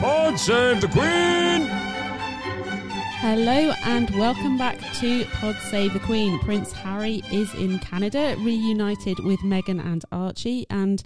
[0.00, 1.66] Pod save the Queen!
[3.20, 6.38] Hello and welcome back to Pod Save the Queen.
[6.40, 11.02] Prince Harry is in Canada, reunited with Meghan and Archie, and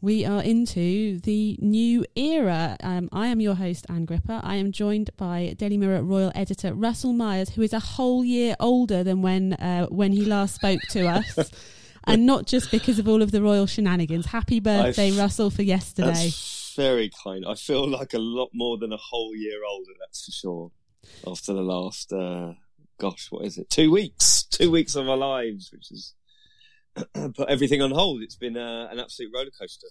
[0.00, 2.76] we are into the new era.
[2.82, 4.40] Um, I am your host, Ann Gripper.
[4.42, 8.56] I am joined by Daily Mirror royal editor Russell Myers, who is a whole year
[8.58, 11.50] older than when uh, when he last spoke to us.
[12.04, 14.26] and not just because of all of the royal shenanigans.
[14.26, 16.30] Happy birthday, I've- Russell, for yesterday.
[16.76, 17.44] Very kind.
[17.46, 20.70] I feel like a lot more than a whole year older, that's for sure.
[21.26, 22.54] After the last, uh,
[22.98, 23.68] gosh, what is it?
[23.70, 24.44] Two weeks.
[24.44, 26.14] Two weeks of our lives, which has
[27.34, 28.22] put everything on hold.
[28.22, 29.88] It's been uh, an absolute roller coaster.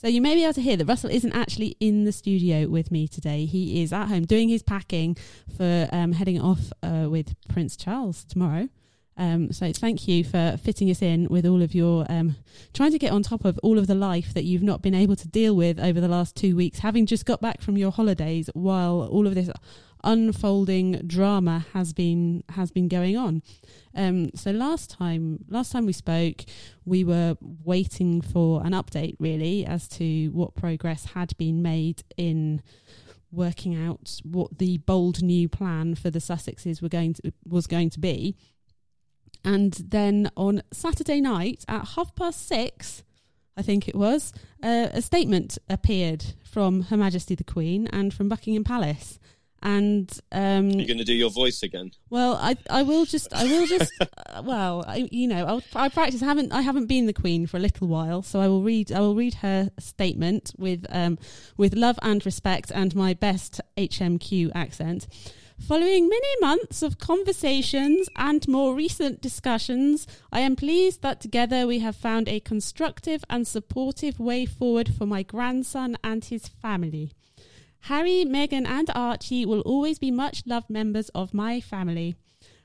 [0.00, 2.92] So you may be able to hear that Russell isn't actually in the studio with
[2.92, 3.46] me today.
[3.46, 5.16] He is at home doing his packing
[5.56, 8.68] for um, heading off uh, with Prince Charles tomorrow.
[9.18, 12.36] Um, so thank you for fitting us in with all of your um,
[12.72, 15.16] trying to get on top of all of the life that you've not been able
[15.16, 18.48] to deal with over the last two weeks, having just got back from your holidays
[18.54, 19.50] while all of this
[20.04, 23.42] unfolding drama has been has been going on.
[23.94, 26.44] Um, so last time last time we spoke,
[26.84, 32.62] we were waiting for an update really as to what progress had been made in
[33.30, 37.90] working out what the bold new plan for the Sussexes were going to was going
[37.90, 38.36] to be.
[39.44, 43.02] And then on Saturday night at half past six,
[43.56, 48.28] I think it was, uh, a statement appeared from Her Majesty the Queen and from
[48.28, 49.18] Buckingham Palace.
[49.60, 51.90] And um, You're going to do your voice again.
[52.10, 55.88] well, I I will just I will just uh, well I, you know I'll, I
[55.88, 58.62] practice I haven't I haven't been the Queen for a little while, so I will
[58.62, 61.18] read I will read her statement with um
[61.56, 65.08] with love and respect and my best HMQ accent.
[65.66, 71.80] Following many months of conversations and more recent discussions, I am pleased that together we
[71.80, 77.12] have found a constructive and supportive way forward for my grandson and his family.
[77.80, 82.14] Harry, Meghan, and Archie will always be much loved members of my family.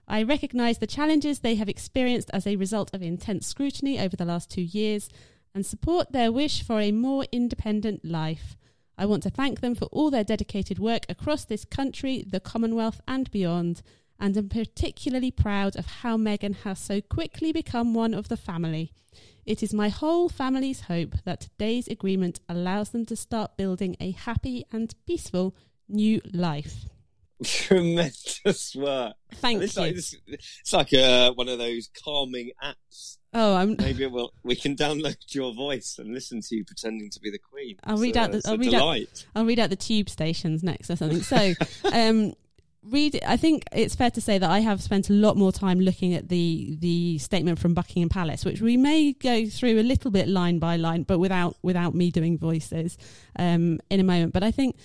[0.07, 4.25] I recognise the challenges they have experienced as a result of intense scrutiny over the
[4.25, 5.09] last two years
[5.53, 8.55] and support their wish for a more independent life.
[8.97, 13.01] I want to thank them for all their dedicated work across this country, the Commonwealth,
[13.07, 13.81] and beyond,
[14.19, 18.91] and am particularly proud of how Meghan has so quickly become one of the family.
[19.45, 24.11] It is my whole family's hope that today's agreement allows them to start building a
[24.11, 25.55] happy and peaceful
[25.89, 26.85] new life.
[27.43, 29.13] Tremendous work.
[29.35, 29.81] Thank it's you.
[29.81, 33.17] Like, it's, it's like uh, one of those calming apps.
[33.33, 33.75] Oh, I'm.
[33.79, 37.39] Maybe we'll, we can download your voice and listen to you pretending to be the
[37.39, 37.77] Queen.
[37.83, 40.95] I'll read out the- I'll read out- I'll read out the tube stations next or
[40.95, 41.21] something.
[41.21, 41.53] So,
[41.93, 42.33] um,
[42.83, 43.19] read.
[43.25, 46.13] I think it's fair to say that I have spent a lot more time looking
[46.13, 50.27] at the the statement from Buckingham Palace, which we may go through a little bit
[50.27, 52.97] line by line, but without without me doing voices
[53.37, 54.33] um, in a moment.
[54.33, 54.75] But I think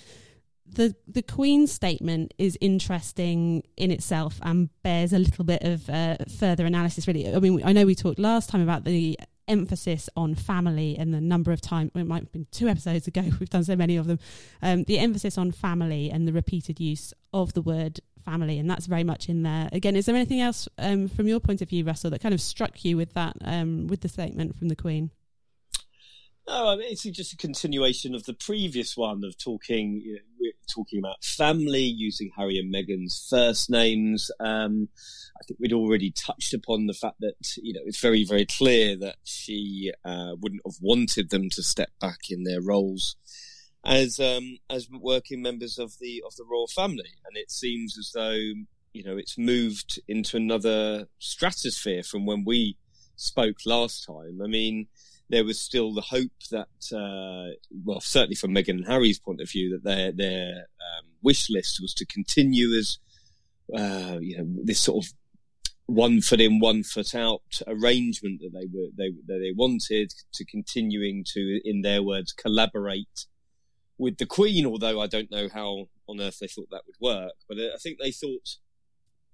[0.71, 6.17] the the Queen's statement is interesting in itself and bears a little bit of uh,
[6.39, 7.07] further analysis.
[7.07, 11.13] Really, I mean, I know we talked last time about the emphasis on family and
[11.13, 13.97] the number of times it might have been two episodes ago we've done so many
[13.97, 14.19] of them
[14.61, 18.85] um, the emphasis on family and the repeated use of the word family and that's
[18.85, 21.83] very much in there again is there anything else um, from your point of view
[21.83, 25.09] russell that kind of struck you with that um, with the statement from the queen
[26.49, 30.51] No, I mean, it's just a continuation of the previous one of talking, you know,
[30.67, 34.31] talking about family, using Harry and Meghan's first names.
[34.39, 34.89] Um,
[35.39, 38.95] I think we'd already touched upon the fact that, you know, it's very, very clear
[38.97, 43.15] that she uh, wouldn't have wanted them to step back in their roles
[43.85, 48.11] as um, as working members of the of the royal family, and it seems as
[48.13, 48.31] though
[48.91, 52.75] you know it's moved into another stratosphere from when we
[53.15, 54.41] spoke last time.
[54.43, 54.87] I mean,
[55.29, 57.53] there was still the hope that, uh,
[57.83, 61.79] well, certainly from Meghan and Harry's point of view, that their their um, wish list
[61.81, 62.97] was to continue as
[63.75, 65.13] uh, you know this sort of
[65.85, 70.45] one foot in, one foot out arrangement that they were they that they wanted to
[70.45, 73.25] continuing to, in their words, collaborate
[73.97, 74.65] with the Queen.
[74.65, 77.97] Although I don't know how on earth they thought that would work, but I think
[77.99, 78.57] they thought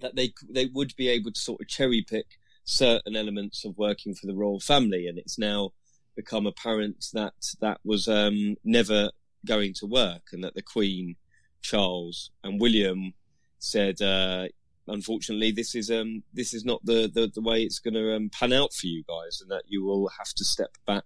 [0.01, 2.25] that they they would be able to sort of cherry pick
[2.65, 5.71] certain elements of working for the royal family, and it's now
[6.15, 9.11] become apparent that that was um, never
[9.45, 11.15] going to work, and that the Queen,
[11.61, 13.13] Charles, and William
[13.59, 14.47] said, uh,
[14.87, 18.29] "Unfortunately, this is um, this is not the, the, the way it's going to um,
[18.29, 21.05] pan out for you guys, and that you will have to step back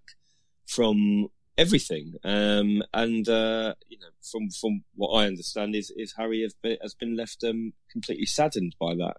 [0.67, 1.29] from
[1.59, 2.13] everything.
[2.23, 6.77] Um, and uh, you know, from from what I understand, is is Harry has been,
[6.81, 9.17] has been left um, completely saddened by that.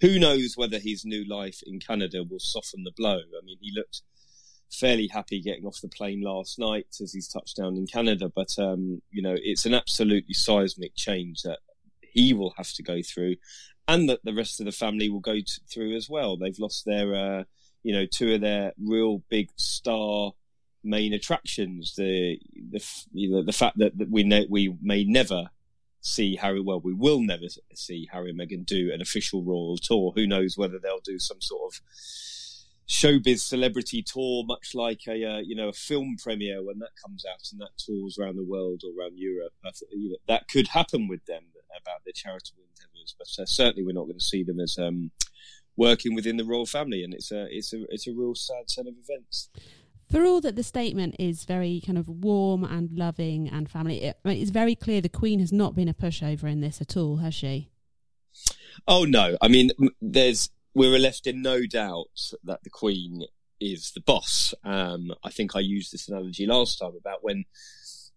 [0.00, 3.18] Who knows whether his new life in Canada will soften the blow?
[3.18, 4.02] I mean, he looked
[4.72, 8.58] fairly happy getting off the plane last night as he's touched down in Canada, but
[8.58, 11.58] um, you know, it's an absolutely seismic change that
[12.00, 13.36] he will have to go through,
[13.86, 15.36] and that the rest of the family will go
[15.72, 16.36] through as well.
[16.36, 17.44] They've lost their, uh,
[17.82, 20.32] you know, two of their real big star
[20.84, 21.94] main attractions.
[21.96, 22.38] The
[22.70, 25.50] the you know, the fact that, that we ne- we may never
[26.00, 26.60] see Harry.
[26.60, 30.12] Well, we will never see Harry and Meghan do an official royal tour.
[30.14, 31.80] Who knows whether they'll do some sort of
[32.88, 37.24] showbiz celebrity tour, much like a uh, you know a film premiere when that comes
[37.24, 39.52] out and that tours around the world or around Europe.
[39.90, 41.44] You know, that could happen with them
[41.80, 45.10] about their charitable endeavours, but uh, certainly we're not going to see them as um,
[45.76, 48.86] working within the royal family, and it's a it's a it's a real sad set
[48.86, 49.48] of events
[50.12, 54.18] for all that the statement is very kind of warm and loving and family, it,
[54.26, 57.34] it's very clear the Queen has not been a pushover in this at all, has
[57.34, 57.70] she?
[58.86, 59.36] Oh no!
[59.40, 59.70] I mean,
[60.00, 63.24] there's we're left in no doubt that the Queen
[63.60, 64.54] is the boss.
[64.64, 67.44] Um, I think I used this analogy last time about when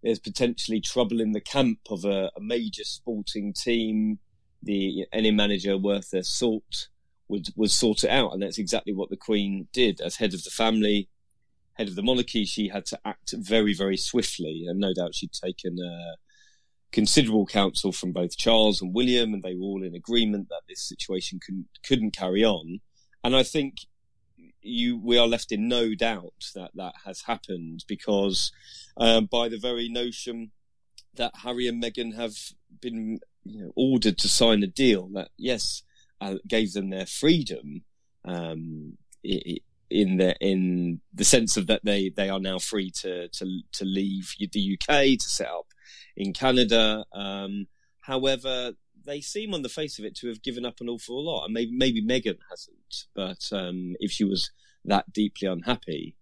[0.02, 4.20] there's potentially trouble in the camp of a, a major sporting team.
[4.64, 6.88] The any manager worth their salt
[7.28, 10.44] would would sort it out, and that's exactly what the Queen did as head of
[10.44, 11.10] the family
[11.76, 14.66] head of the monarchy, she had to act very, very swiftly.
[14.68, 16.16] And no doubt she'd taken uh,
[16.96, 20.82] considerable counsel from both Charles and William, and they were all in agreement that this
[20.82, 22.80] situation couldn't, couldn't carry on.
[23.22, 23.80] And I think
[24.62, 28.54] you, we are left in no doubt that that has happened because
[28.96, 30.52] um, by the very notion
[31.16, 32.36] that Harry and Meghan have
[32.82, 35.84] been you know, ordered to sign a deal that, yes,
[36.22, 37.84] uh, gave them their freedom.
[38.24, 38.98] Um,
[39.92, 43.86] in the in the sense of that they they are now free to to to
[43.86, 45.68] leave the UK to set up
[46.16, 47.06] in Canada.
[47.14, 47.68] Um,
[48.02, 48.74] however,
[49.06, 51.54] they seem on the face of it to have given up an awful lot, and
[51.54, 54.52] maybe maybe Meghan hasn't, but um, if she was
[54.84, 56.16] that deeply unhappy,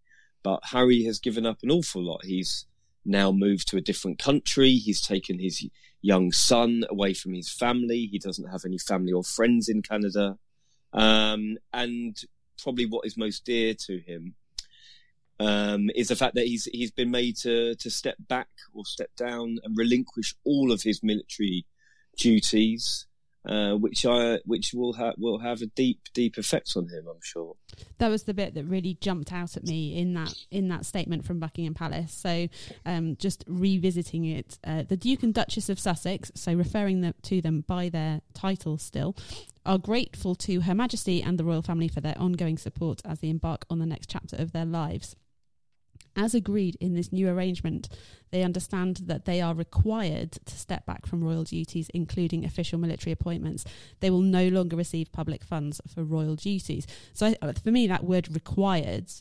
[0.43, 2.25] but Harry has given up an awful lot.
[2.25, 2.65] He's
[3.05, 4.75] now moved to a different country.
[4.75, 5.65] He's taken his
[6.01, 8.07] young son away from his family.
[8.11, 10.37] He doesn't have any family or friends in Canada.
[10.93, 12.15] Um, and
[12.61, 14.35] probably what is most dear to him
[15.43, 19.09] um, is the fact that he's he's been made to to step back or step
[19.17, 21.65] down and relinquish all of his military
[22.17, 23.07] duties,
[23.45, 27.07] uh, which I which will have will have a deep deep effect on him.
[27.09, 27.55] I'm sure.
[27.97, 31.25] That was the bit that really jumped out at me in that in that statement
[31.25, 32.13] from Buckingham Palace.
[32.13, 32.47] So,
[32.85, 37.41] um, just revisiting it, uh, the Duke and Duchess of Sussex, so referring them, to
[37.41, 39.17] them by their title still,
[39.65, 43.29] are grateful to Her Majesty and the royal family for their ongoing support as they
[43.29, 45.17] embark on the next chapter of their lives.
[46.15, 47.89] As agreed in this new arrangement,
[48.31, 53.12] they understand that they are required to step back from royal duties, including official military
[53.12, 53.65] appointments.
[54.00, 56.86] They will no longer receive public funds for royal duties.
[57.13, 57.33] So,
[57.63, 59.12] for me, that word required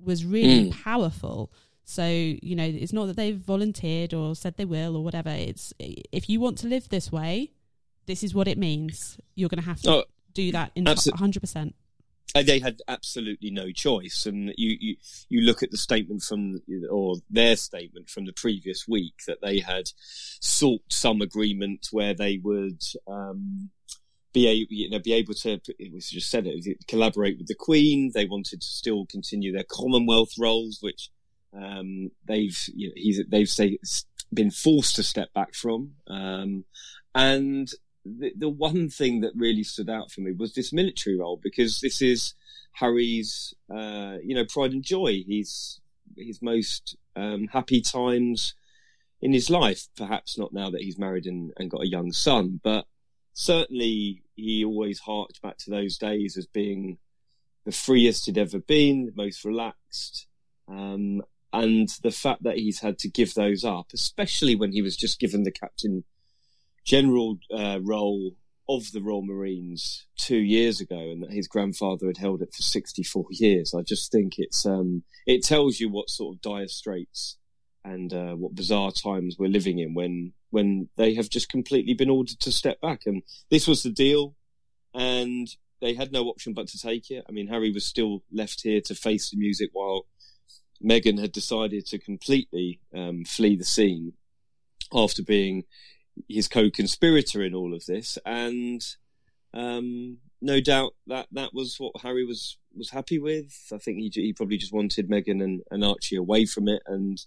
[0.00, 0.82] was really mm.
[0.82, 1.52] powerful.
[1.84, 5.30] So, you know, it's not that they've volunteered or said they will or whatever.
[5.30, 7.52] It's if you want to live this way,
[8.06, 9.18] this is what it means.
[9.34, 11.74] You're going to have to oh, do that in hundred percent.
[12.34, 14.96] They had absolutely no choice, and you, you
[15.28, 19.58] you look at the statement from or their statement from the previous week that they
[19.60, 19.90] had
[20.40, 23.70] sought some agreement where they would um,
[24.32, 25.60] be able, you know, be able to.
[25.78, 28.12] It was just said it collaborate with the Queen.
[28.14, 31.10] They wanted to still continue their Commonwealth roles, which
[31.54, 33.78] um, they've you know, they've say,
[34.32, 36.64] been forced to step back from, um,
[37.14, 37.70] and
[38.04, 41.80] the, the one thing that really stood out for me was this military role because
[41.80, 42.34] this is
[42.72, 45.22] Harry's, uh, you know, pride and joy.
[45.26, 45.80] He's
[46.16, 48.54] his most um, happy times
[49.20, 49.88] in his life.
[49.96, 52.86] Perhaps not now that he's married and, and got a young son, but
[53.34, 56.98] certainly he always harked back to those days as being
[57.64, 60.26] the freest he'd ever been, the most relaxed.
[60.68, 64.96] Um, and the fact that he's had to give those up, especially when he was
[64.96, 66.04] just given the captain
[66.84, 68.32] general uh, role
[68.68, 72.62] of the Royal Marines two years ago, and that his grandfather had held it for
[72.62, 73.74] 64 years.
[73.74, 77.38] I just think it's um, it tells you what sort of dire straits
[77.84, 82.10] and uh, what bizarre times we're living in when when they have just completely been
[82.10, 83.02] ordered to step back.
[83.06, 84.36] And this was the deal,
[84.94, 85.48] and
[85.80, 87.24] they had no option but to take it.
[87.28, 90.06] I mean, Harry was still left here to face the music while
[90.82, 94.12] Meghan had decided to completely um, flee the scene
[94.92, 95.64] after being
[96.28, 98.82] his co-conspirator in all of this, and
[99.54, 103.54] um, no doubt that that was what Harry was was happy with.
[103.72, 107.18] I think he he probably just wanted Meghan and, and Archie away from it, and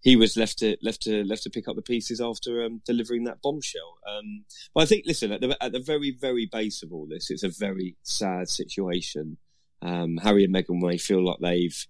[0.00, 3.24] he was left to left to left to pick up the pieces after um, delivering
[3.24, 3.98] that bombshell.
[4.08, 4.44] Um,
[4.74, 7.42] but I think, listen, at the at the very very base of all this, it's
[7.42, 9.38] a very sad situation.
[9.82, 11.86] Um, Harry and Meghan may feel like they've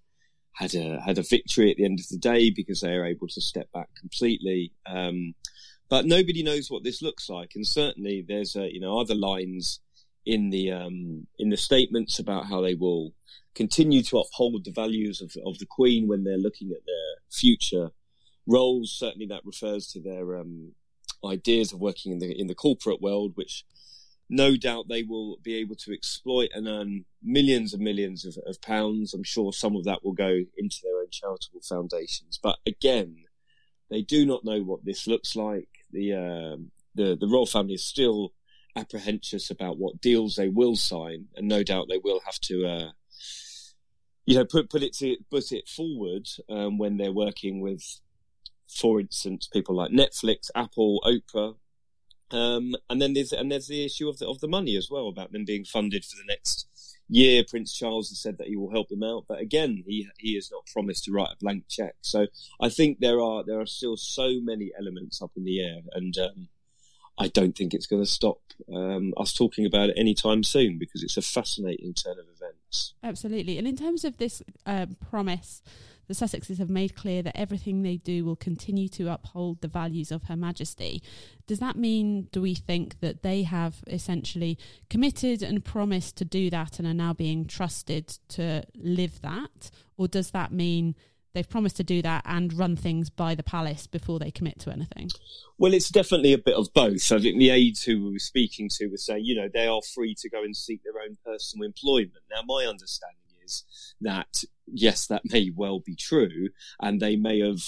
[0.55, 3.29] had a had a victory at the end of the day because they are able
[3.29, 4.73] to step back completely.
[4.87, 5.35] Um,
[5.89, 9.81] but nobody knows what this looks like, and certainly there's uh, you know other lines
[10.25, 13.13] in the um, in the statements about how they will
[13.55, 17.91] continue to uphold the values of of the Queen when they're looking at their future
[18.47, 18.97] roles.
[18.99, 20.73] Certainly, that refers to their um,
[21.25, 23.65] ideas of working in the in the corporate world, which
[24.29, 28.61] no doubt they will be able to exploit and earn millions and millions of, of
[28.61, 29.15] pounds.
[29.15, 32.39] I'm sure some of that will go into their own charitable foundations.
[32.43, 33.25] But again,
[33.89, 35.69] they do not know what this looks like.
[35.91, 38.33] The um, the the royal family is still
[38.75, 42.91] apprehensive about what deals they will sign, and no doubt they will have to, uh,
[44.27, 48.01] you know, put put it to, put it forward um, when they're working with,
[48.69, 51.57] for instance, people like Netflix, Apple, Oprah,
[52.31, 55.09] um, and then there's and there's the issue of the of the money as well
[55.09, 56.69] about them being funded for the next
[57.09, 57.45] year.
[57.49, 60.51] Prince Charles has said that he will help them out, but again, he he has
[60.51, 61.95] not promised to write a blank check.
[62.01, 62.27] So
[62.61, 66.17] I think there are there are still so many elements up in the air, and
[66.19, 66.49] um,
[67.19, 68.39] I don't think it's going to stop
[68.73, 72.95] um, us talking about it anytime soon because it's a fascinating turn of events.
[73.03, 75.63] Absolutely, and in terms of this uh, promise
[76.09, 80.11] the Sussexes have made clear that everything they do will continue to uphold the values
[80.13, 81.03] of Her Majesty.
[81.47, 84.59] Does that mean, do we think that they have essentially
[84.89, 89.71] committed and promised to do that and are now being trusted to live that?
[89.97, 90.95] Or does that mean
[91.33, 94.71] they've promised to do that and run things by the palace before they commit to
[94.71, 95.11] anything?
[95.59, 97.13] Well, it's definitely a bit of both.
[97.13, 99.83] I think the aides who we were speaking to were saying, you know, they are
[99.95, 102.25] free to go and seek their own personal employment.
[102.31, 103.65] Now, my understanding is
[104.01, 107.63] that yes, that may well be true, and they may have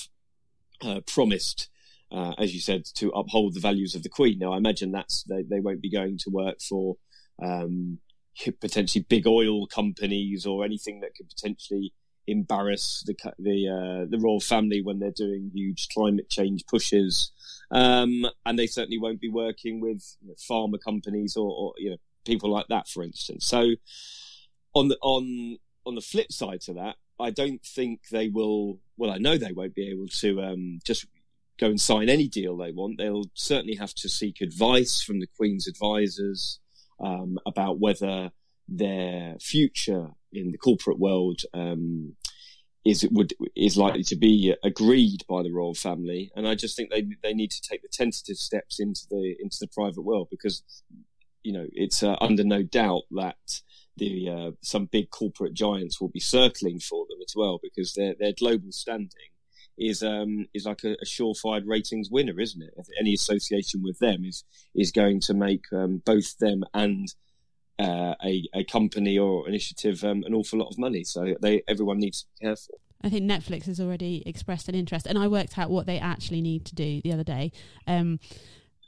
[0.82, 1.68] uh, promised,
[2.12, 4.38] uh, as you said, to uphold the values of the Queen.
[4.38, 6.96] Now, I imagine that's they, they won't be going to work for
[7.42, 7.98] um,
[8.60, 11.92] potentially big oil companies or anything that could potentially
[12.26, 17.32] embarrass the the uh, the royal family when they're doing huge climate change pushes,
[17.70, 21.90] um, and they certainly won't be working with you know, pharma companies or, or, you
[21.90, 23.46] know people like that, for instance.
[23.46, 23.70] So
[24.74, 28.78] on the on on the flip side to that, I don't think they will.
[28.96, 31.06] Well, I know they won't be able to um, just
[31.58, 32.98] go and sign any deal they want.
[32.98, 36.60] They'll certainly have to seek advice from the Queen's advisors
[37.00, 38.30] um, about whether
[38.68, 42.14] their future in the corporate world um,
[42.84, 46.30] is would is likely to be agreed by the royal family.
[46.36, 49.56] And I just think they they need to take the tentative steps into the into
[49.60, 50.62] the private world because
[51.42, 53.60] you know it's uh, under no doubt that
[53.98, 58.14] the uh, some big corporate giants will be circling for them as well because their
[58.18, 59.30] their global standing
[59.78, 62.74] is um is like a, a surefire ratings winner, isn't it?
[62.98, 67.08] Any association with them is is going to make um, both them and
[67.78, 71.04] uh, a a company or initiative um, an awful lot of money.
[71.04, 72.80] So they everyone needs to be careful.
[73.02, 76.40] I think Netflix has already expressed an interest, and I worked out what they actually
[76.40, 77.52] need to do the other day.
[77.86, 78.18] Um,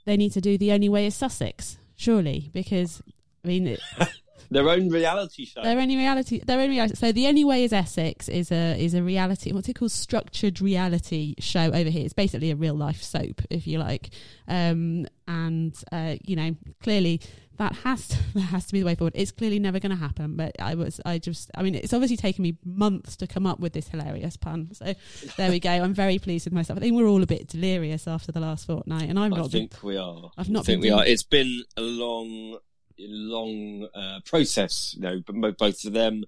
[0.05, 3.03] they need to do the only way is Sussex, surely, because
[3.45, 3.67] I mean.
[3.69, 3.81] It,
[4.51, 5.63] their own reality show.
[5.63, 6.41] Their own reality.
[6.45, 6.95] Their own reality.
[6.97, 9.53] So the only way is Essex is a is a reality.
[9.53, 9.93] What's it called?
[9.93, 12.05] Structured reality show over here.
[12.05, 14.11] It's basically a real life soap, if you like.
[14.49, 17.21] Um, and uh, you know, clearly
[17.61, 19.13] that has to, that has to be the way forward.
[19.15, 22.17] It's clearly never going to happen, but I was I just I mean it's obviously
[22.17, 24.71] taken me months to come up with this hilarious pun.
[24.73, 24.95] So
[25.37, 25.71] there we go.
[25.71, 26.79] I'm very pleased with myself.
[26.79, 29.47] I think we're all a bit delirious after the last fortnight, and I'm I not.
[29.47, 30.31] I think been, we are.
[30.39, 31.05] I've not I think we are.
[31.05, 32.59] It's been a long
[33.09, 36.25] long uh, process, you know, but both of them.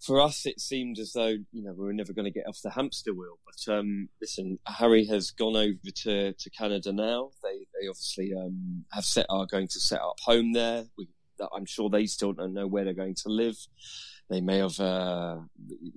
[0.00, 2.60] For us, it seemed as though you know we were never going to get off
[2.62, 3.38] the hamster wheel.
[3.44, 7.30] But um, listen, Harry has gone over to, to Canada now.
[7.42, 10.84] They they obviously um, have set are going to set up home there.
[10.96, 11.08] We,
[11.52, 13.56] I'm sure they still don't know where they're going to live.
[14.30, 15.38] They may have uh,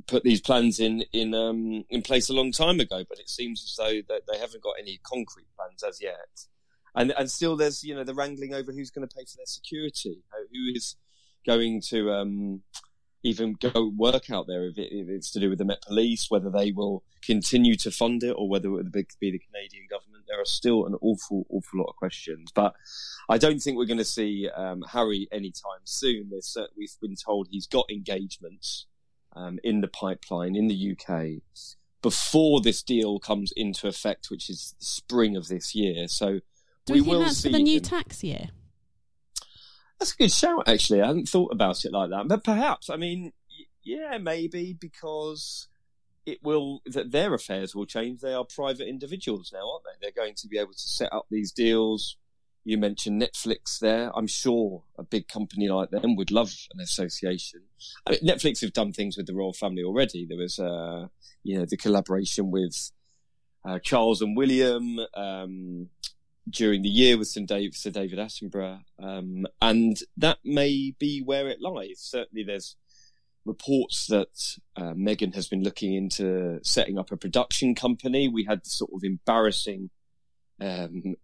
[0.08, 3.64] put these plans in in um, in place a long time ago, but it seems
[3.64, 6.48] as though they haven't got any concrete plans as yet
[6.96, 9.46] and and still there's you know the wrangling over who's going to pay for their
[9.46, 10.96] security, who is
[11.46, 12.62] going to um,
[13.24, 16.28] even go work out there if, it, if, it's to do with the Met Police,
[16.30, 20.26] whether they will continue to fund it or whether it would be the Canadian government.
[20.28, 22.76] There are still an awful, awful lot of questions, but
[23.28, 26.32] I don't think we're going to see um, Harry anytime soon.
[26.78, 28.86] We've been told he's got engagements
[29.36, 31.42] um, in the pipeline in the UK
[32.02, 36.08] before this deal comes into effect, which is spring of this year.
[36.08, 36.40] So
[36.90, 38.50] Do we, we will that's see for the new tax year.
[40.00, 41.02] That's a good shout, actually.
[41.02, 42.90] I hadn't thought about it like that, but perhaps.
[42.90, 43.34] I mean,
[43.84, 45.68] yeah, maybe because
[46.26, 48.22] it will that their affairs will change.
[48.22, 49.98] They are private individuals now, aren't they?
[50.02, 52.18] They're going to be able to set up these deals.
[52.64, 54.12] You mentioned Netflix there.
[54.16, 57.62] I'm sure a big company like them would love an association.
[58.06, 60.26] I mean, Netflix have done things with the royal family already.
[60.26, 61.08] There was, uh,
[61.44, 62.92] you know, the collaboration with
[63.68, 65.00] uh, Charles and William.
[65.14, 65.90] Um,
[66.50, 71.48] during the year with Sir David, Sir David Attenborough, um, and that may be where
[71.48, 72.00] it lies.
[72.00, 72.76] Certainly, there's
[73.46, 78.28] reports that uh, Meghan has been looking into setting up a production company.
[78.28, 79.90] We had the sort of embarrassing
[80.62, 81.16] um,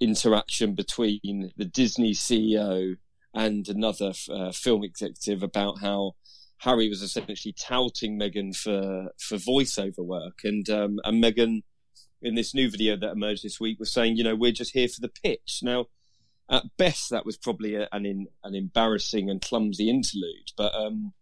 [0.00, 2.96] interaction between the Disney CEO
[3.34, 6.12] and another uh, film executive about how
[6.58, 11.62] Harry was essentially touting Meghan for for voiceover work, and um, and Meghan
[12.24, 14.88] in this new video that emerged this week was saying, you know, we're just here
[14.88, 15.60] for the pitch.
[15.62, 15.86] Now,
[16.48, 21.12] at best, that was probably a, an in, an embarrassing and clumsy interlude, but um,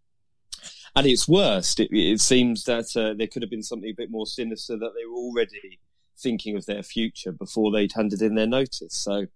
[0.95, 4.09] at its worst, it, it seems that uh, there could have been something a bit
[4.09, 5.79] more sinister that they were already
[6.17, 8.95] thinking of their future before they'd handed in their notice.
[8.95, 9.27] So.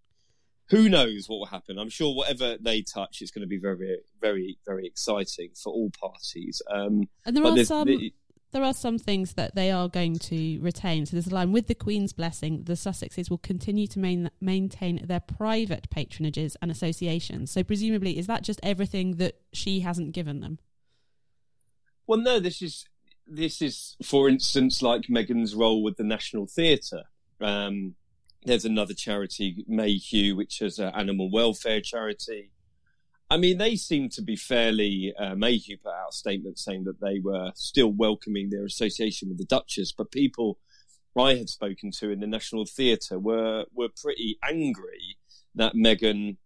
[0.70, 1.80] Who knows what will happen?
[1.80, 5.90] I'm sure whatever they touch is going to be very, very, very exciting for all
[5.92, 6.62] parties.
[6.70, 8.14] Um, And there are some the-
[8.58, 11.06] there are some things that they are going to retain.
[11.06, 15.06] So there's a line with the Queen's blessing, the Sussexes will continue to main, maintain
[15.06, 17.52] their private patronages and associations.
[17.52, 20.58] So presumably, is that just everything that she hasn't given them?
[22.08, 22.86] Well, no, this is
[23.28, 27.04] this is, for instance, like Meghan's role with the National Theatre.
[27.40, 27.94] Um,
[28.44, 32.54] there's another charity, Mayhew, which is an animal welfare charity.
[33.30, 35.14] I mean, they seem to be fairly.
[35.18, 39.38] Uh, Mayhew put out a statement saying that they were still welcoming their association with
[39.38, 40.60] the Duchess, but people
[41.18, 45.18] I had spoken to in the National Theatre were were pretty angry
[45.56, 46.38] that Meghan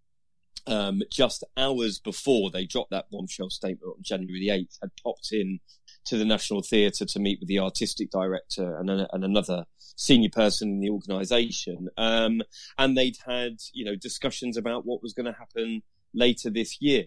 [0.67, 5.29] um, just hours before they dropped that bombshell statement on January the 8th, had popped
[5.31, 5.59] in
[6.05, 10.69] to the National Theatre to meet with the artistic director and, and another senior person
[10.69, 11.89] in the organisation.
[11.97, 12.41] Um,
[12.77, 17.05] and they'd had, you know, discussions about what was going to happen later this year.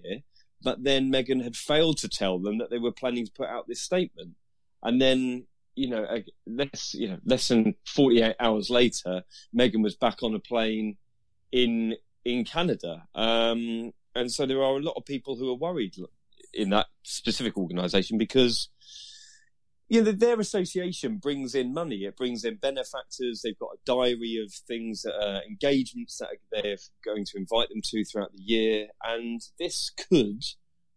[0.63, 3.69] But then Meghan had failed to tell them that they were planning to put out
[3.69, 4.31] this statement.
[4.83, 6.07] And then, you know,
[6.47, 9.23] less, you know, less than 48 hours later,
[9.57, 10.97] Meghan was back on a plane
[11.53, 13.07] in in Canada.
[13.15, 15.95] Um, and so there are a lot of people who are worried
[16.53, 18.69] in that specific organisation because
[19.89, 22.05] you know their association brings in money.
[22.05, 23.43] It brings in benefactors.
[23.43, 27.81] They've got a diary of things that are engagements that they're going to invite them
[27.85, 30.43] to throughout the year, and this could.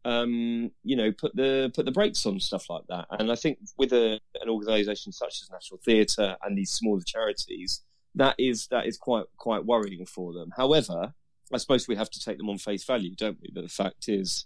[0.06, 3.60] Um, you know, put the put the brakes on stuff like that, and I think
[3.78, 7.84] with a, an organisation such as National Theatre and these smaller charities,
[8.16, 10.52] that is that is quite quite worrying for them.
[10.56, 11.14] However,
[11.54, 13.50] I suppose we have to take them on face value, don't we?
[13.54, 14.46] But the fact is,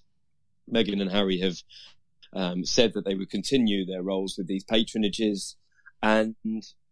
[0.71, 1.57] Meghan and Harry have
[2.33, 5.55] um, said that they would continue their roles with these patronages,
[6.01, 6.35] and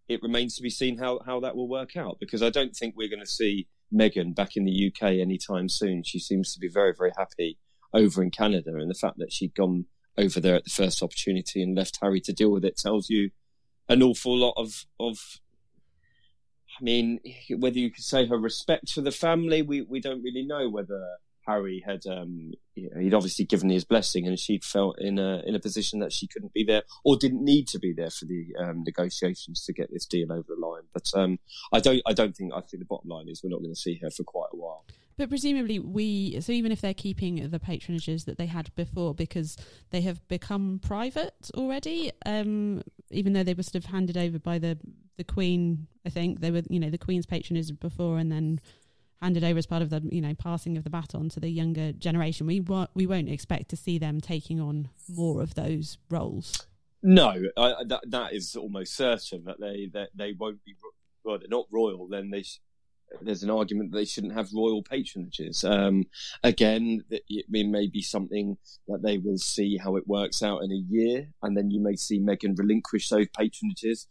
[0.08, 2.18] it remains to be seen how how that will work out.
[2.20, 6.04] Because I don't think we're going to see Meghan back in the UK anytime soon.
[6.04, 7.58] She seems to be very very happy
[7.94, 9.86] over in Canada, and the fact that she'd gone
[10.18, 13.30] over there at the first opportunity and left Harry to deal with it tells you
[13.88, 15.40] an awful lot of of
[16.80, 17.20] I mean,
[17.58, 21.04] whether you could say her respect for the family, we, we don't really know whether
[21.46, 22.54] Harry had um,
[23.00, 26.28] he'd obviously given his blessing and she'd felt in a in a position that she
[26.28, 29.92] couldn't be there or didn't need to be there for the um, negotiations to get
[29.92, 30.84] this deal over the line.
[30.94, 31.40] But um,
[31.74, 33.80] I don't I don't think I think the bottom line is we're not going to
[33.80, 34.86] see her for quite a while.
[35.20, 39.58] But presumably, we so even if they're keeping the patronages that they had before because
[39.90, 44.60] they have become private already, um, even though they were sort of handed over by
[44.60, 44.78] the
[45.18, 48.62] the Queen, I think they were you know the Queen's patronage before and then
[49.22, 51.92] handed over as part of the you know passing of the baton to the younger
[51.92, 52.48] generation.
[52.48, 56.68] We won't we won't expect to see them taking on more of those roles.
[57.02, 60.76] No, I, that that is almost certain that they that they won't be
[61.24, 61.38] well.
[61.40, 62.08] They're not royal.
[62.08, 62.44] Then they.
[62.44, 62.60] Sh-
[63.24, 65.68] there's an argument that they shouldn't have royal patronages.
[65.68, 66.06] Um,
[66.44, 70.76] again, it may be something that they will see how it works out in a
[70.76, 74.06] year, and then you may see Meghan relinquish those patronages.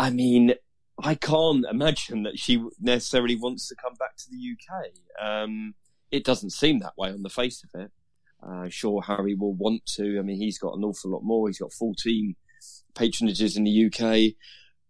[0.00, 0.54] I mean,
[1.02, 5.24] I can't imagine that she necessarily wants to come back to the UK.
[5.24, 5.74] Um,
[6.10, 7.90] it doesn't seem that way on the face of it.
[8.42, 10.18] Uh, sure, Harry will want to.
[10.18, 11.48] I mean, he's got an awful lot more.
[11.48, 12.34] He's got 14
[12.94, 14.34] patronages in the UK.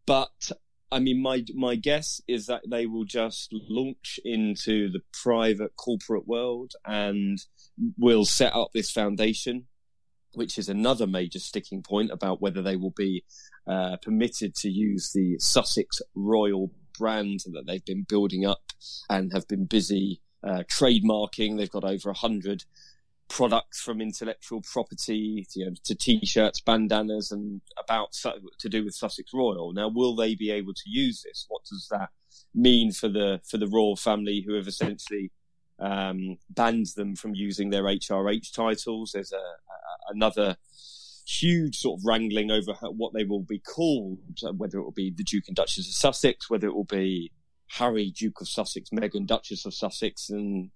[0.07, 0.53] But,
[0.91, 6.27] I mean, my, my guess is that they will just launch into the private corporate
[6.27, 7.39] world and
[7.99, 9.67] will set up this foundation
[10.35, 13.25] which is another major sticking point about whether they will be
[13.67, 18.73] uh, permitted to use the Sussex Royal brand that they've been building up
[19.09, 21.57] and have been busy uh, trademarking.
[21.57, 22.65] They've got over a hundred
[23.29, 28.13] products from intellectual property you know, to t-shirts, bandanas, and about
[28.59, 29.73] to do with Sussex Royal.
[29.73, 31.47] Now, will they be able to use this?
[31.49, 32.09] What does that
[32.55, 35.31] mean for the for the royal family who have essentially
[35.79, 39.13] um, them from using their HRH titles?
[39.13, 40.57] There's a, a, another
[41.27, 44.19] huge sort of wrangling over what they will be called,
[44.57, 47.33] whether it will be the Duke and Duchess of Sussex, whether it will be
[47.73, 50.71] Harry, Duke of Sussex, Meghan, Duchess of Sussex, and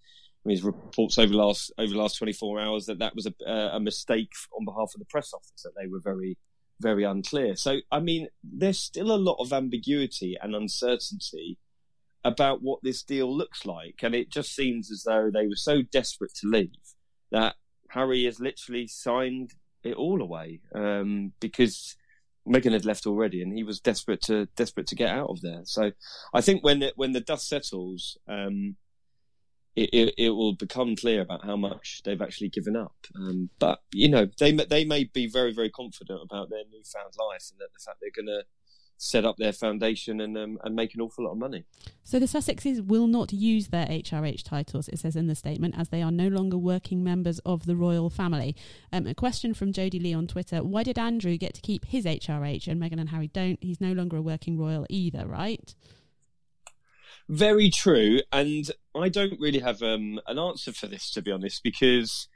[0.45, 3.51] I mean, reports over the last over the last 24 hours that that was a,
[3.51, 6.37] a mistake on behalf of the press office that they were very
[6.81, 7.57] very unclear.
[7.57, 11.59] So I mean, there's still a lot of ambiguity and uncertainty
[12.25, 15.83] about what this deal looks like, and it just seems as though they were so
[15.83, 16.71] desperate to leave
[17.31, 17.57] that
[17.91, 21.97] Harry has literally signed it all away um, because
[22.47, 25.63] Meghan had left already, and he was desperate to desperate to get out of there.
[25.65, 25.93] So
[26.33, 28.17] I think when it, when the dust settles.
[28.29, 28.77] Um,
[29.75, 32.95] it, it, it, will become clear about how much they've actually given up.
[33.17, 37.47] Um, but you know, they they may be very very confident about their newfound life
[37.51, 38.45] and that the fact they're going to
[39.03, 41.65] set up their foundation and um, and make an awful lot of money.
[42.05, 45.89] So the Sussexes will not use their HRH titles, it says in the statement, as
[45.89, 48.55] they are no longer working members of the royal family.
[48.93, 52.05] Um, a question from Jodie Lee on Twitter: Why did Andrew get to keep his
[52.05, 53.59] HRH and Meghan and Harry don't?
[53.61, 55.75] He's no longer a working royal either, right?
[57.29, 61.63] Very true, and I don't really have um, an answer for this to be honest,
[61.65, 62.29] because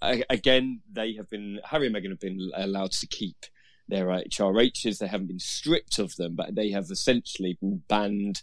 [0.00, 3.36] again, they have been Harry and Meghan have been allowed to keep
[3.88, 4.98] their HRHs.
[4.98, 8.42] They haven't been stripped of them, but they have essentially been banned,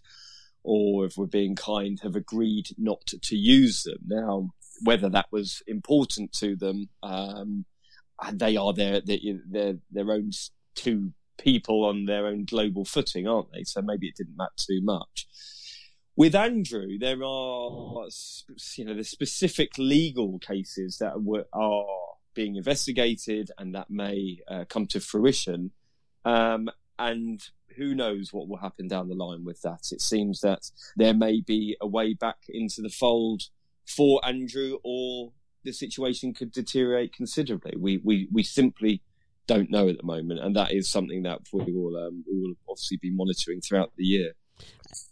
[0.63, 3.99] or if we're being kind, have agreed not to use them.
[4.05, 4.49] Now,
[4.81, 7.65] whether that was important to them, um,
[8.31, 10.31] they are their, their their own
[10.75, 13.63] two people on their own global footing, aren't they?
[13.63, 15.27] So maybe it didn't matter too much.
[16.15, 18.07] With Andrew, there are
[18.77, 21.85] you know the specific legal cases that were, are
[22.33, 25.71] being investigated and that may uh, come to fruition.
[26.25, 26.69] Um,
[26.99, 27.41] and
[27.75, 29.91] who knows what will happen down the line with that?
[29.91, 33.43] It seems that there may be a way back into the fold
[33.85, 37.73] for Andrew, or the situation could deteriorate considerably.
[37.77, 39.01] We we we simply
[39.47, 42.55] don't know at the moment, and that is something that we will um, we will
[42.69, 44.33] obviously be monitoring throughout the year.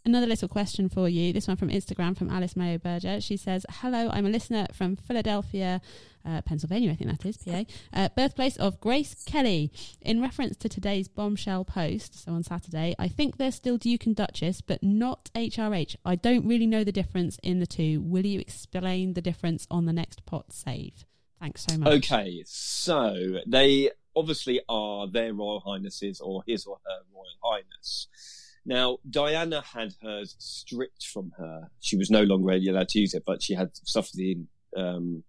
[0.04, 1.32] Another little question for you.
[1.32, 3.22] This one from Instagram from Alice Mayo Berger.
[3.22, 5.80] She says, Hello, I'm a listener from Philadelphia,
[6.26, 9.72] uh, Pennsylvania, I think that is, PA, uh, birthplace of Grace Kelly.
[10.02, 14.16] In reference to today's bombshell post, so on Saturday, I think they're still Duke and
[14.16, 15.96] Duchess, but not HRH.
[16.04, 18.02] I don't really know the difference in the two.
[18.02, 21.06] Will you explain the difference on the next Pod Save?
[21.40, 21.94] Thanks so much.
[21.94, 28.08] Okay, so they obviously are their Royal Highnesses or His or Her Royal Highness.
[28.66, 31.72] Now, Diana had hers stripped from her.
[31.80, 34.38] She was no longer allowed to use it, but she had suffered the,
[34.78, 35.24] um,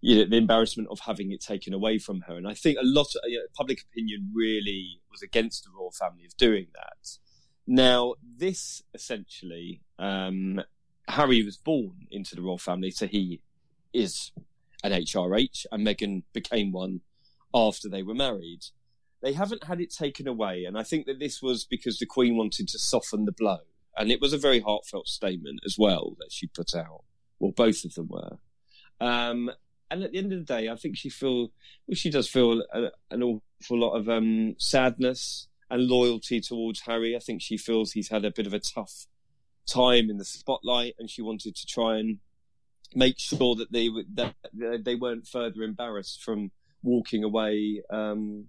[0.00, 2.36] you know, the embarrassment of having it taken away from her.
[2.36, 5.92] And I think a lot of you know, public opinion really was against the royal
[5.92, 7.18] family of doing that.
[7.66, 10.62] Now, this essentially, um,
[11.08, 13.40] Harry was born into the royal family, so he
[13.92, 14.32] is
[14.82, 17.00] an HRH, and Meghan became one
[17.52, 18.64] after they were married
[19.22, 20.64] they haven't had it taken away.
[20.64, 23.58] And I think that this was because the Queen wanted to soften the blow.
[23.96, 27.04] And it was a very heartfelt statement as well that she put out.
[27.38, 28.38] Well, both of them were.
[29.00, 29.50] Um,
[29.90, 31.52] and at the end of the day, I think she feel
[31.86, 37.16] well, she does feel a, an awful lot of um, sadness and loyalty towards Harry.
[37.16, 39.06] I think she feels he's had a bit of a tough
[39.66, 42.18] time in the spotlight, and she wanted to try and
[42.94, 44.34] make sure that they that
[44.84, 46.50] they weren't further embarrassed from
[46.82, 48.46] walking away um,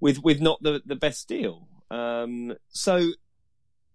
[0.00, 1.68] with with not the the best deal.
[1.90, 3.10] Um, so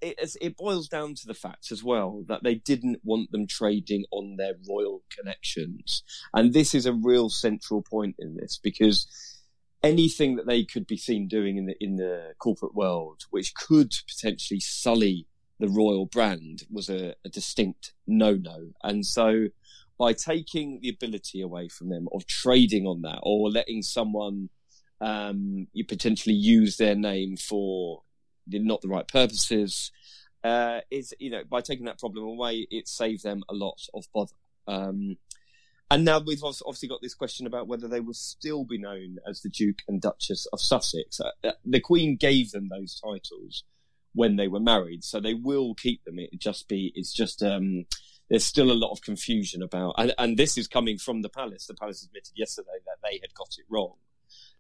[0.02, 4.04] it, it boils down to the fact as well that they didn't want them trading
[4.12, 9.08] on their royal connections, and this is a real central point in this because
[9.82, 13.94] anything that they could be seen doing in the in the corporate world, which could
[14.08, 15.28] potentially sully
[15.60, 19.48] the royal brand, was a, a distinct no no, and so.
[20.00, 24.50] By taking the ability away from them of trading on that or letting someone
[25.04, 28.04] um, you potentially use their name for
[28.48, 29.92] not the right purposes.
[30.44, 34.06] Uh, is you know by taking that problem away, it saves them a lot of
[34.14, 34.36] bother.
[34.68, 35.18] Um,
[35.92, 39.42] and now we've obviously got this question about whether they will still be known as
[39.42, 41.20] the Duke and Duchess of Sussex.
[41.20, 43.64] Uh, uh, the Queen gave them those titles
[44.14, 46.18] when they were married, so they will keep them.
[46.18, 47.86] It just be it's just um,
[48.30, 51.68] there's still a lot of confusion about, and, and this is coming from the palace.
[51.68, 53.96] The palace admitted yesterday that they had got it wrong,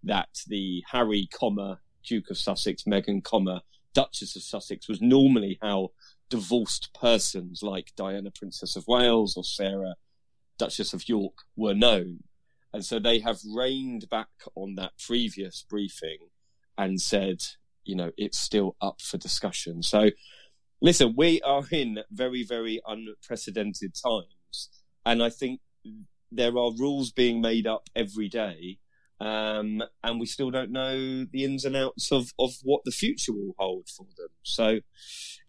[0.03, 3.63] that the Harry, comma Duke of Sussex, Meghan, comma
[3.93, 5.89] Duchess of Sussex was normally how
[6.29, 9.95] divorced persons like Diana, Princess of Wales, or Sarah,
[10.57, 12.23] Duchess of York, were known.
[12.73, 16.17] And so they have reined back on that previous briefing
[16.77, 17.37] and said,
[17.83, 19.83] you know, it's still up for discussion.
[19.83, 20.09] So
[20.81, 24.69] listen, we are in very, very unprecedented times.
[25.05, 25.61] And I think
[26.31, 28.79] there are rules being made up every day.
[29.19, 33.31] Um, and we still don't know the ins and outs of, of what the future
[33.31, 34.29] will hold for them.
[34.43, 34.79] So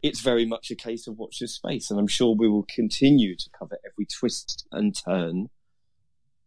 [0.02, 1.90] it's very much a case of watch this space.
[1.90, 5.48] And I'm sure we will continue to cover every twist and turn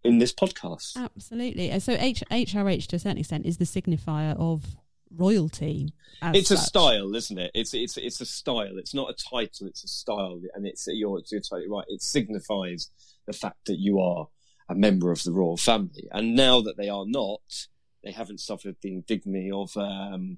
[0.03, 0.95] in this podcast.
[0.95, 1.77] Absolutely.
[1.79, 4.77] So H- HRH, to a certain extent, is the signifier of
[5.15, 5.93] royalty.
[6.21, 6.57] it's such.
[6.57, 7.51] a style, isn't it?
[7.53, 8.77] It's it's it's a style.
[8.77, 9.67] It's not a title.
[9.67, 11.85] It's a style, and it's you're, you're totally right.
[11.87, 12.89] It signifies
[13.25, 14.27] the fact that you are
[14.69, 16.07] a member of the royal family.
[16.11, 17.67] And now that they are not,
[18.03, 20.37] they haven't suffered the indignity of um,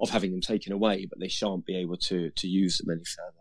[0.00, 3.04] of having them taken away, but they shan't be able to to use them any
[3.04, 3.40] further.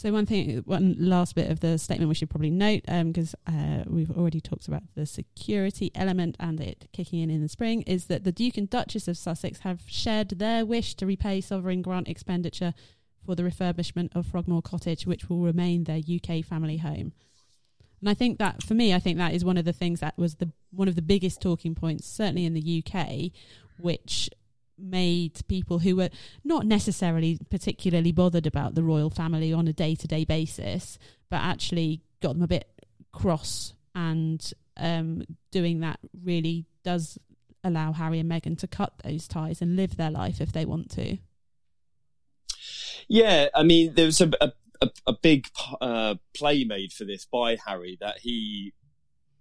[0.00, 3.54] So one thing, one last bit of the statement we should probably note, because um,
[3.54, 7.82] uh, we've already talked about the security element and it kicking in in the spring,
[7.82, 11.82] is that the Duke and Duchess of Sussex have shared their wish to repay sovereign
[11.82, 12.72] grant expenditure
[13.26, 17.12] for the refurbishment of Frogmore Cottage, which will remain their UK family home.
[18.00, 20.16] And I think that, for me, I think that is one of the things that
[20.16, 23.32] was the one of the biggest talking points, certainly in the UK,
[23.78, 24.30] which
[24.78, 26.08] made people who were
[26.42, 31.36] not necessarily particularly bothered about the royal family on a day to day basis, but
[31.36, 32.66] actually got them a bit
[33.12, 33.74] cross.
[33.94, 37.18] And um, doing that really does
[37.62, 40.90] allow Harry and Meghan to cut those ties and live their life if they want
[40.92, 41.18] to.
[43.08, 44.52] Yeah, I mean, there was a, a,
[45.06, 45.48] a big
[45.80, 48.72] uh, play made for this by Harry that he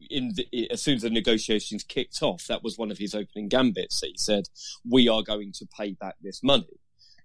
[0.10, 3.48] in the, as soon as the negotiations kicked off, that was one of his opening
[3.48, 4.00] gambits.
[4.00, 4.50] That he said,
[4.90, 6.80] "We are going to pay back this money,"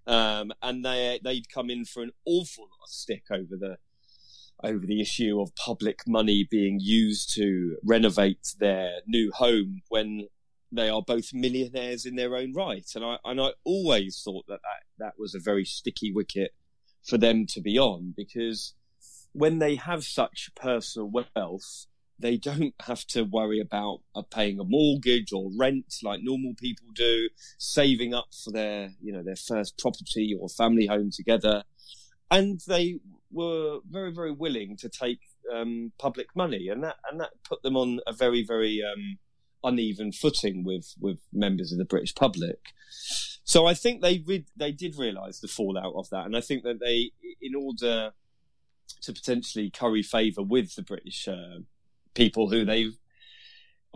[0.07, 3.77] um, and they they'd come in for an awful lot of stick over the
[4.63, 10.27] over the issue of public money being used to renovate their new home when
[10.71, 12.89] they are both millionaires in their own right.
[12.95, 16.53] And I and I always thought that that, that was a very sticky wicket
[17.05, 18.73] for them to be on because
[19.33, 21.87] when they have such personal wealth
[22.19, 26.87] they don't have to worry about uh, paying a mortgage or rent like normal people
[26.93, 31.63] do, saving up for their, you know, their first property or family home together.
[32.31, 32.99] And they
[33.31, 35.19] were very, very willing to take
[35.53, 39.19] um, public money, and that and that put them on a very, very um,
[39.63, 42.57] uneven footing with with members of the British public.
[43.45, 46.63] So I think they re- they did realise the fallout of that, and I think
[46.63, 48.11] that they, in order
[49.01, 51.59] to potentially curry favour with the British uh,
[52.13, 52.97] people who they've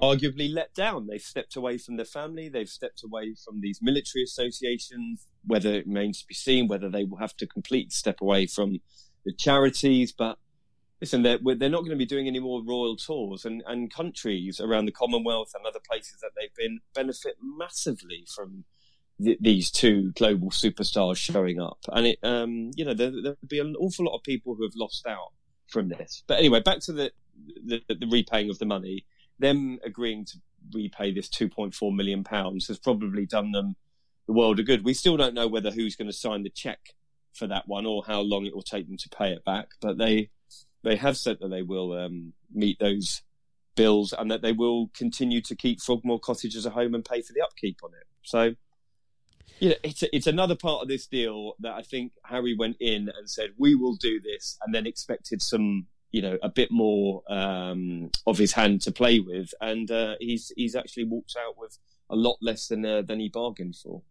[0.01, 1.07] arguably let down.
[1.07, 2.49] They've stepped away from their family.
[2.49, 7.03] They've stepped away from these military associations, whether it remains to be seen whether they
[7.03, 8.79] will have to complete step away from
[9.25, 10.11] the charities.
[10.11, 10.37] But
[11.01, 14.59] listen, they're, they're not going to be doing any more royal tours and, and countries
[14.59, 18.63] around the Commonwealth and other places that they've been benefit massively from
[19.23, 21.79] th- these two global superstars showing up.
[21.91, 24.75] And it, um, you know, there, there'll be an awful lot of people who have
[24.75, 25.31] lost out
[25.67, 26.23] from this.
[26.27, 27.11] But anyway, back to the,
[27.65, 29.05] the, the repaying of the money,
[29.39, 30.37] them agreeing to
[30.73, 33.75] repay this 2.4 million pounds has probably done them
[34.27, 34.85] the world of good.
[34.85, 36.79] We still don't know whether who's going to sign the check
[37.33, 39.97] for that one or how long it will take them to pay it back, but
[39.97, 40.29] they
[40.83, 43.21] they have said that they will um, meet those
[43.75, 47.21] bills and that they will continue to keep Frogmore Cottage as a home and pay
[47.21, 48.07] for the upkeep on it.
[48.23, 48.53] So,
[49.59, 52.77] you know, it's a, it's another part of this deal that I think Harry went
[52.79, 56.71] in and said we will do this, and then expected some you know a bit
[56.71, 61.57] more um, of his hand to play with, and uh, he's he's actually walked out
[61.57, 61.77] with
[62.09, 64.01] a lot less than uh, than he bargained for.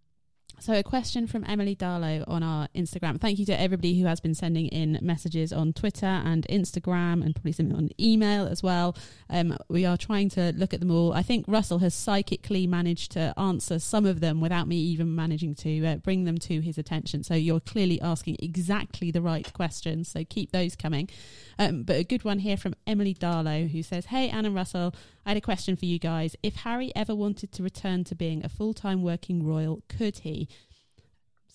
[0.60, 3.20] So, a question from Emily Darlow on our Instagram.
[3.20, 7.32] Thank you to everybody who has been sending in messages on Twitter and Instagram and
[7.32, 8.96] probably something on email as well.
[9.30, 11.12] Um, we are trying to look at them all.
[11.12, 15.54] I think Russell has psychically managed to answer some of them without me even managing
[15.56, 17.22] to uh, bring them to his attention.
[17.22, 20.08] So, you're clearly asking exactly the right questions.
[20.08, 21.08] So, keep those coming.
[21.56, 24.92] Um, but a good one here from Emily Darlow who says, Hey, Ann and Russell,
[25.28, 26.36] I had a question for you guys.
[26.42, 30.48] If Harry ever wanted to return to being a full time working royal, could he?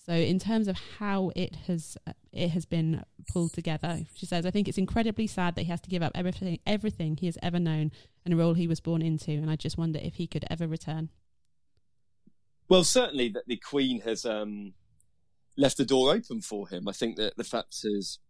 [0.06, 4.46] So, in terms of how it has uh, it has been pulled together, she says,
[4.46, 7.36] I think it's incredibly sad that he has to give up everything everything he has
[7.42, 7.90] ever known
[8.24, 10.68] and a role he was born into, and I just wonder if he could ever
[10.68, 11.08] return.
[12.68, 14.74] Well, certainly that the Queen has um,
[15.56, 16.86] left the door open for him.
[16.86, 18.20] I think that the fact is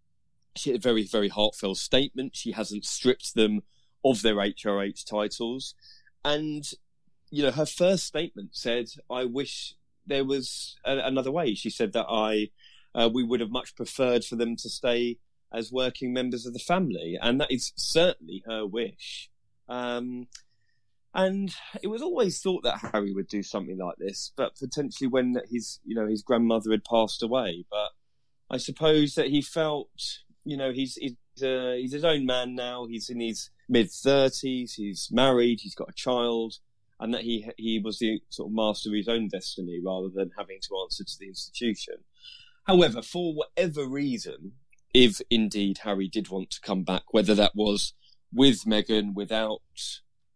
[0.56, 2.34] she had a very, very heartfelt statement.
[2.34, 3.60] She hasn't stripped them
[4.04, 5.74] of their HRH titles.
[6.24, 6.64] And,
[7.30, 9.74] you know, her first statement said, I wish
[10.06, 11.54] there was a, another way.
[11.54, 12.50] She said that I,
[12.94, 15.18] uh, we would have much preferred for them to stay
[15.52, 17.18] as working members of the family.
[17.20, 19.30] And that is certainly her wish.
[19.68, 20.26] Um,
[21.14, 25.36] and it was always thought that Harry would do something like this, but potentially when
[25.50, 27.64] his, you know, his grandmother had passed away.
[27.70, 27.90] But
[28.50, 29.88] I suppose that he felt,
[30.44, 32.86] you know, he's he's, uh, he's his own man now.
[32.86, 34.74] He's in his mid thirties.
[34.74, 35.60] He's married.
[35.60, 36.54] He's got a child,
[37.00, 40.30] and that he he was the sort of master of his own destiny rather than
[40.36, 41.96] having to answer to the institution.
[42.66, 44.52] However, for whatever reason,
[44.94, 47.94] if indeed Harry did want to come back, whether that was
[48.32, 49.60] with Meghan, without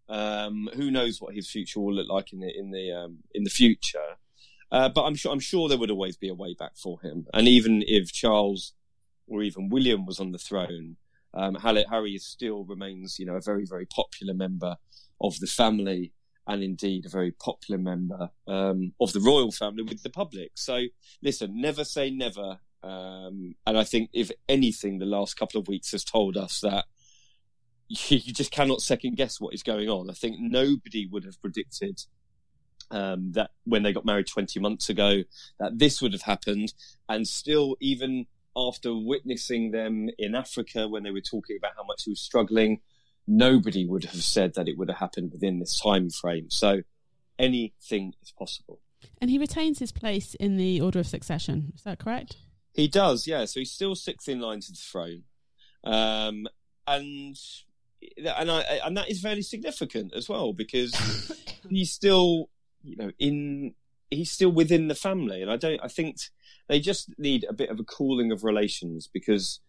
[0.09, 3.45] um, who knows what his future will look like in the in the um, in
[3.45, 4.17] the future?
[4.71, 7.27] Uh, but I'm sure I'm sure there would always be a way back for him.
[7.33, 8.75] And even if Charles
[9.27, 10.97] or even William was on the throne,
[11.35, 14.77] um, Harry still remains, you know, a very very popular member
[15.21, 16.13] of the family,
[16.47, 20.53] and indeed a very popular member um, of the royal family with the public.
[20.55, 20.85] So
[21.23, 22.61] listen, never say never.
[22.83, 26.85] Um, and I think if anything, the last couple of weeks has told us that
[27.89, 30.11] you just cannot second guess what is going on.
[30.11, 32.01] I think nobody would have predicted
[32.91, 35.23] um, that when they got married 20 months ago,
[35.59, 36.73] that this would have happened.
[37.09, 38.27] And still, even
[38.59, 42.81] after witnessing them in Africa when they were talking about how much he was struggling,
[43.27, 46.51] nobody would have said that it would have happened within this time frame.
[46.51, 46.83] So
[47.39, 48.81] anything is possible.
[49.21, 51.73] And he retains his place in the order of succession.
[51.75, 52.37] Is that correct?
[52.73, 53.45] He does, yeah.
[53.45, 55.23] So he's still sixth in line to the throne.
[55.85, 56.47] Um,
[56.87, 57.37] and
[58.17, 60.95] and I and that is very significant as well because
[61.69, 62.51] he's still
[62.83, 63.75] you know in
[64.11, 66.17] he's still within the family, and I don't I think
[66.69, 69.61] they just need a bit of a cooling of relations because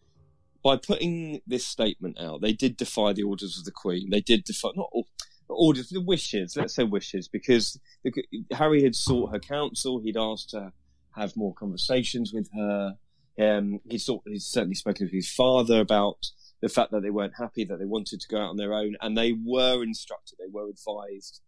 [0.64, 4.10] by putting this statement out, they did defy the orders of the Queen.
[4.10, 5.08] They did defy not all,
[5.48, 6.56] orders, the wishes.
[6.56, 8.12] Let's say wishes, because the,
[8.52, 10.00] Harry had sought her counsel.
[10.00, 10.72] He'd asked to
[11.16, 12.98] have more conversations with her.
[13.40, 16.18] Um, he sought, he's certainly spoken to his father about
[16.62, 18.96] the fact that they weren't happy, that they wanted to go out on their own,
[19.02, 21.42] and they were instructed, they were advised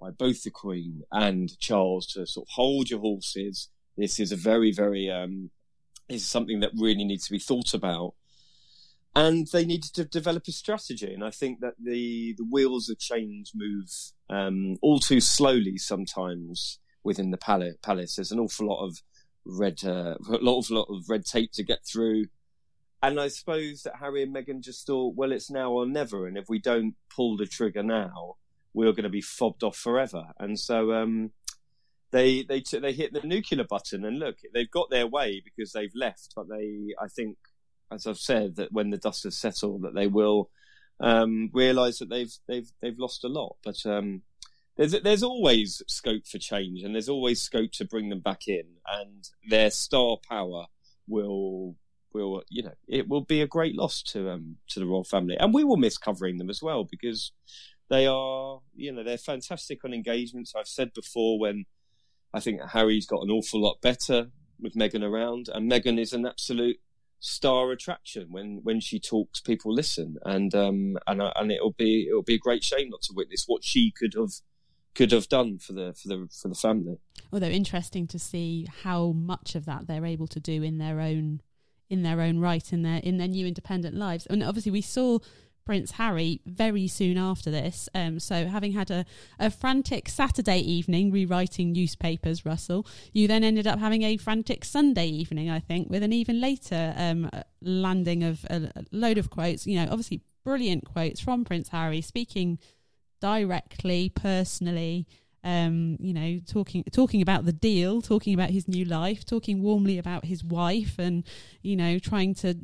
[0.00, 3.68] by both the Queen and Charles to sort of hold your horses.
[3.96, 5.50] This is a very, very, um,
[6.08, 8.14] is something that really needs to be thought about.
[9.14, 11.12] And they needed to develop a strategy.
[11.12, 13.90] And I think that the, the wheels of change move
[14.30, 17.36] um, all too slowly sometimes within the
[17.82, 18.16] palace.
[18.16, 19.02] There's an awful lot of
[19.44, 22.26] red, uh, a lot of, lot of red tape to get through
[23.02, 26.38] and I suppose that Harry and Meghan just thought, well, it's now or never, and
[26.38, 28.36] if we don't pull the trigger now,
[28.74, 30.26] we're going to be fobbed off forever.
[30.38, 31.32] And so um,
[32.12, 35.72] they they t- they hit the nuclear button, and look, they've got their way because
[35.72, 36.34] they've left.
[36.36, 37.38] But they, I think,
[37.90, 40.50] as I've said, that when the dust has settled, that they will
[41.00, 43.56] um, realise that they've they've they've lost a lot.
[43.64, 44.22] But um,
[44.76, 48.64] there's there's always scope for change, and there's always scope to bring them back in,
[48.86, 50.66] and their star power
[51.08, 51.76] will
[52.12, 55.36] will you know it will be a great loss to um to the royal family,
[55.38, 57.32] and we will miss covering them as well because
[57.88, 60.52] they are you know they're fantastic on engagements.
[60.54, 61.64] I've said before when
[62.34, 66.26] I think Harry's got an awful lot better with Meghan around, and Meghan is an
[66.26, 66.78] absolute
[67.20, 68.28] star attraction.
[68.30, 72.38] When when she talks, people listen, and um and and it'll be it'll be a
[72.38, 74.32] great shame not to witness what she could have
[74.94, 76.98] could have done for the for the for the family.
[77.32, 81.40] Although interesting to see how much of that they're able to do in their own
[81.88, 84.26] in their own right in their in their new independent lives.
[84.26, 85.18] And obviously, we saw
[85.64, 87.88] Prince Harry very soon after this.
[87.94, 89.04] Um, so, having had a,
[89.38, 95.06] a frantic Saturday evening rewriting newspapers, Russell, you then ended up having a frantic Sunday
[95.06, 99.66] evening, I think, with an even later um, landing of a, load of quotes.
[99.66, 102.58] You know, obviously, brilliant quotes from Prince Harry speaking
[103.20, 105.06] directly, personally
[105.44, 109.98] um, you know, talking talking about the deal, talking about his new life, talking warmly
[109.98, 111.24] about his wife, and
[111.62, 112.56] you know, trying to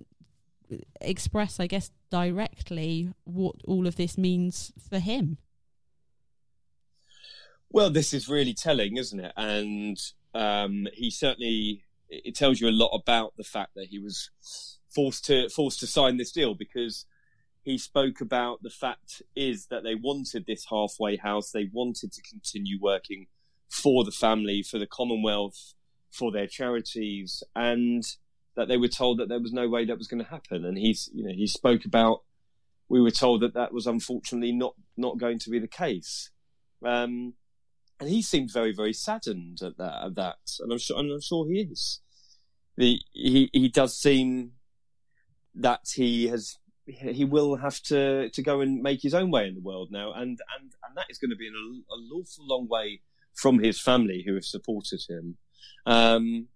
[1.01, 5.39] express, I guess, directly what all of this means for him.
[7.71, 9.33] Well, this is really telling, isn't it?
[9.37, 9.99] And
[10.35, 14.31] um, he certainly it tells you a lot about the fact that he was
[14.89, 17.05] forced to forced to sign this deal because
[17.63, 21.51] he spoke about the fact is that they wanted this halfway house.
[21.51, 23.27] They wanted to continue working
[23.69, 25.75] for the family, for the Commonwealth,
[26.11, 28.05] for their charities, and
[28.59, 30.65] that they were told that there was no way that was going to happen.
[30.65, 32.25] And he's, you know, he spoke about
[32.89, 36.31] we were told that that was unfortunately not not going to be the case.
[36.85, 37.35] Um,
[38.01, 40.05] and he seemed very, very saddened at that.
[40.07, 42.01] At that, and I'm sure, and I'm sure he is.
[42.77, 44.53] The, he he does seem
[45.55, 46.57] that he has
[46.87, 50.13] he will have to to go and make his own way in the world now,
[50.13, 53.03] and and and that is going to be an, a lawful long way
[53.35, 55.37] from his family who have supported him.
[55.87, 56.49] Um,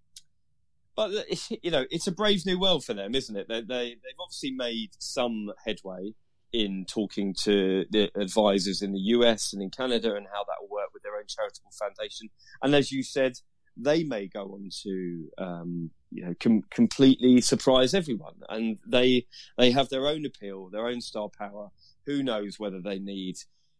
[0.95, 1.11] but
[1.63, 3.47] you know, it's a brave new world for them, isn't it?
[3.47, 6.13] They, they they've obviously made some headway
[6.51, 10.69] in talking to the advisors in the US and in Canada and how that will
[10.69, 12.29] work with their own charitable foundation.
[12.61, 13.39] And as you said,
[13.75, 19.25] they may go on to um, you know com- completely surprise everyone, and they
[19.57, 21.69] they have their own appeal, their own star power.
[22.05, 23.37] Who knows whether they need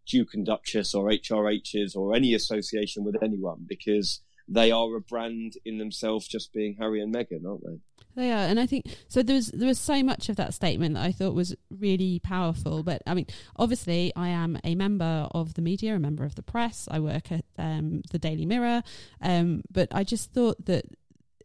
[0.07, 5.54] Duke and Duchess or HRHs or any association with anyone because they are a brand
[5.66, 7.80] in themselves, just being Harry and Meghan, aren't they?
[8.16, 9.24] They are, and I think so.
[9.24, 12.84] There was there was so much of that statement that I thought was really powerful.
[12.84, 13.26] But I mean,
[13.56, 16.88] obviously, I am a member of the media, a member of the press.
[16.91, 18.84] I work at um, the Daily Mirror,
[19.22, 20.86] um, but I just thought that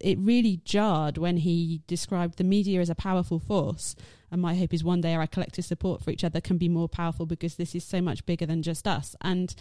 [0.01, 3.97] it really jarred when he described the media as a powerful force.
[4.31, 6.89] And my hope is one day our collective support for each other can be more
[6.89, 9.17] powerful because this is so much bigger than just us.
[9.23, 9.55] And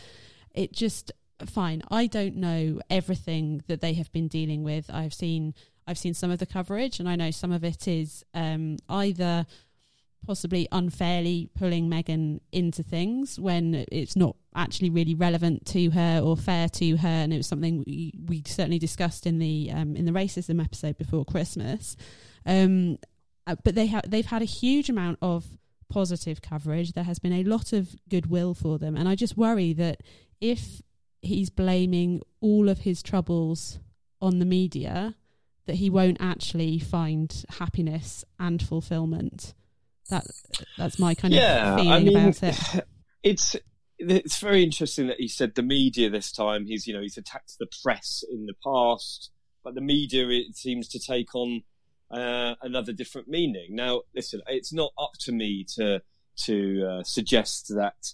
[0.54, 1.12] it just
[1.46, 1.82] fine.
[1.90, 4.90] I don't know everything that they have been dealing with.
[4.92, 5.54] I've seen
[5.88, 9.46] I've seen some of the coverage, and I know some of it is um, either
[10.26, 16.36] possibly unfairly pulling Meghan into things when it's not actually really relevant to her or
[16.36, 20.06] fair to her, and it was something we, we certainly discussed in the um, in
[20.06, 21.96] the racism episode before Christmas.
[22.46, 22.98] Um,
[23.46, 25.46] uh, but they have they've had a huge amount of
[25.90, 26.92] positive coverage.
[26.92, 30.02] There has been a lot of goodwill for them, and I just worry that
[30.42, 30.82] if
[31.28, 33.80] he's blaming all of his troubles
[34.22, 35.16] on the media,
[35.66, 39.54] that he won't actually find happiness and fulfillment.
[40.10, 40.26] That
[40.78, 42.44] that's my kind yeah, of feeling I mean, about
[42.76, 42.88] it.
[43.24, 43.56] It's
[44.00, 46.66] it's very interesting that he said the media this time.
[46.66, 49.32] He's you know he's attacked the press in the past,
[49.64, 51.64] but the media it seems to take on
[52.10, 53.76] uh, another different meaning.
[53.76, 56.02] Now, listen, it's not up to me to
[56.46, 58.14] to uh, suggest that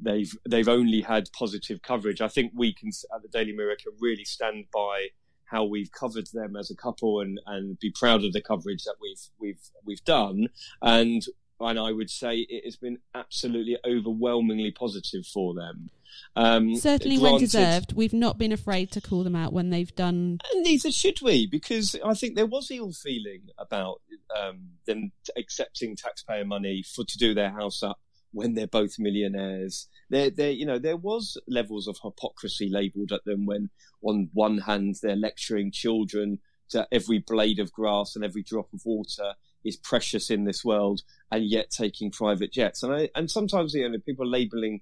[0.00, 2.20] they've they've only had positive coverage.
[2.20, 5.08] I think we can at the Daily Mirror can really stand by
[5.44, 8.96] how we've covered them as a couple and, and be proud of the coverage that
[9.00, 10.48] we've we've we've done.
[10.82, 11.24] And
[11.60, 15.90] and I would say it has been absolutely overwhelmingly positive for them.
[16.36, 19.94] Um, Certainly, granted, when deserved, we've not been afraid to call them out when they've
[19.94, 20.38] done.
[20.52, 24.00] And neither should we, because I think there was ill feeling about
[24.36, 27.98] um, them accepting taxpayer money for to do their house up
[28.34, 29.88] when they're both millionaires.
[30.10, 33.70] There, there, you know, there was levels of hypocrisy labelled at them when,
[34.02, 36.40] on one hand, they're lecturing children
[36.72, 41.02] that every blade of grass and every drop of water is precious in this world,
[41.30, 42.82] and yet taking private jets.
[42.82, 44.80] And I, and sometimes you know people labelling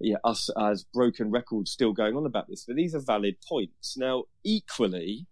[0.00, 3.96] yeah, us as broken records still going on about this, but these are valid points.
[3.96, 5.26] Now, equally,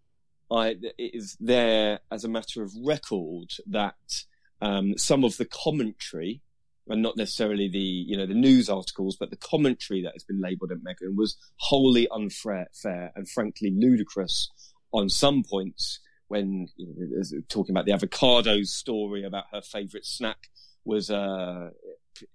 [0.50, 4.24] I, it is there as a matter of record that
[4.62, 6.42] um, some of the commentary
[6.90, 10.40] and not necessarily the you know the news articles, but the commentary that has been
[10.40, 14.50] labelled at Meghan was wholly unfair fair and frankly ludicrous
[14.92, 16.00] on some points.
[16.28, 20.48] When you know, talking about the avocados story about her favourite snack
[20.84, 21.70] was uh,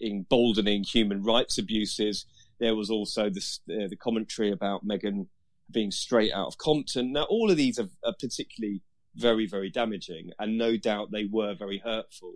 [0.02, 2.26] emboldening human rights abuses,
[2.60, 3.42] there was also the,
[3.72, 5.28] uh, the commentary about Meghan
[5.72, 7.14] being straight out of Compton.
[7.14, 8.82] Now, all of these are, are particularly
[9.16, 12.34] very, very damaging, and no doubt they were very hurtful.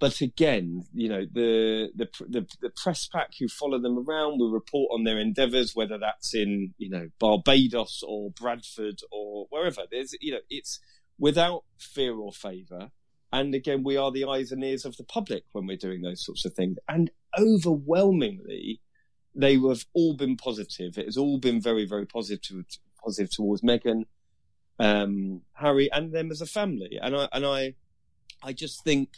[0.00, 4.50] But again, you know, the, the, the, the, press pack who follow them around will
[4.50, 9.82] report on their endeavors, whether that's in, you know, Barbados or Bradford or wherever.
[9.90, 10.80] There's, you know, it's
[11.18, 12.90] without fear or favor.
[13.30, 16.24] And again, we are the eyes and ears of the public when we're doing those
[16.24, 16.78] sorts of things.
[16.88, 18.80] And overwhelmingly,
[19.34, 20.96] they have all been positive.
[20.96, 22.64] It has all been very, very positive,
[23.04, 24.04] positive towards Meghan,
[24.78, 26.98] um, Harry, and them as a family.
[27.00, 27.74] And I, and I,
[28.42, 29.10] I just think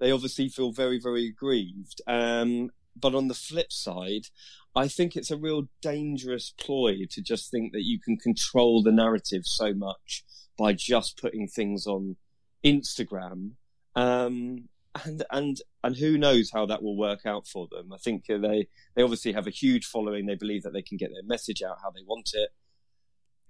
[0.00, 2.00] they obviously feel very, very aggrieved.
[2.06, 4.26] Um, but on the flip side,
[4.74, 8.92] I think it's a real dangerous ploy to just think that you can control the
[8.92, 10.24] narrative so much
[10.58, 12.16] by just putting things on
[12.64, 13.52] Instagram.
[13.94, 14.68] Um,
[15.04, 17.92] and and and who knows how that will work out for them?
[17.92, 20.26] I think they they obviously have a huge following.
[20.26, 22.50] They believe that they can get their message out how they want it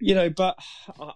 [0.01, 0.57] you know, but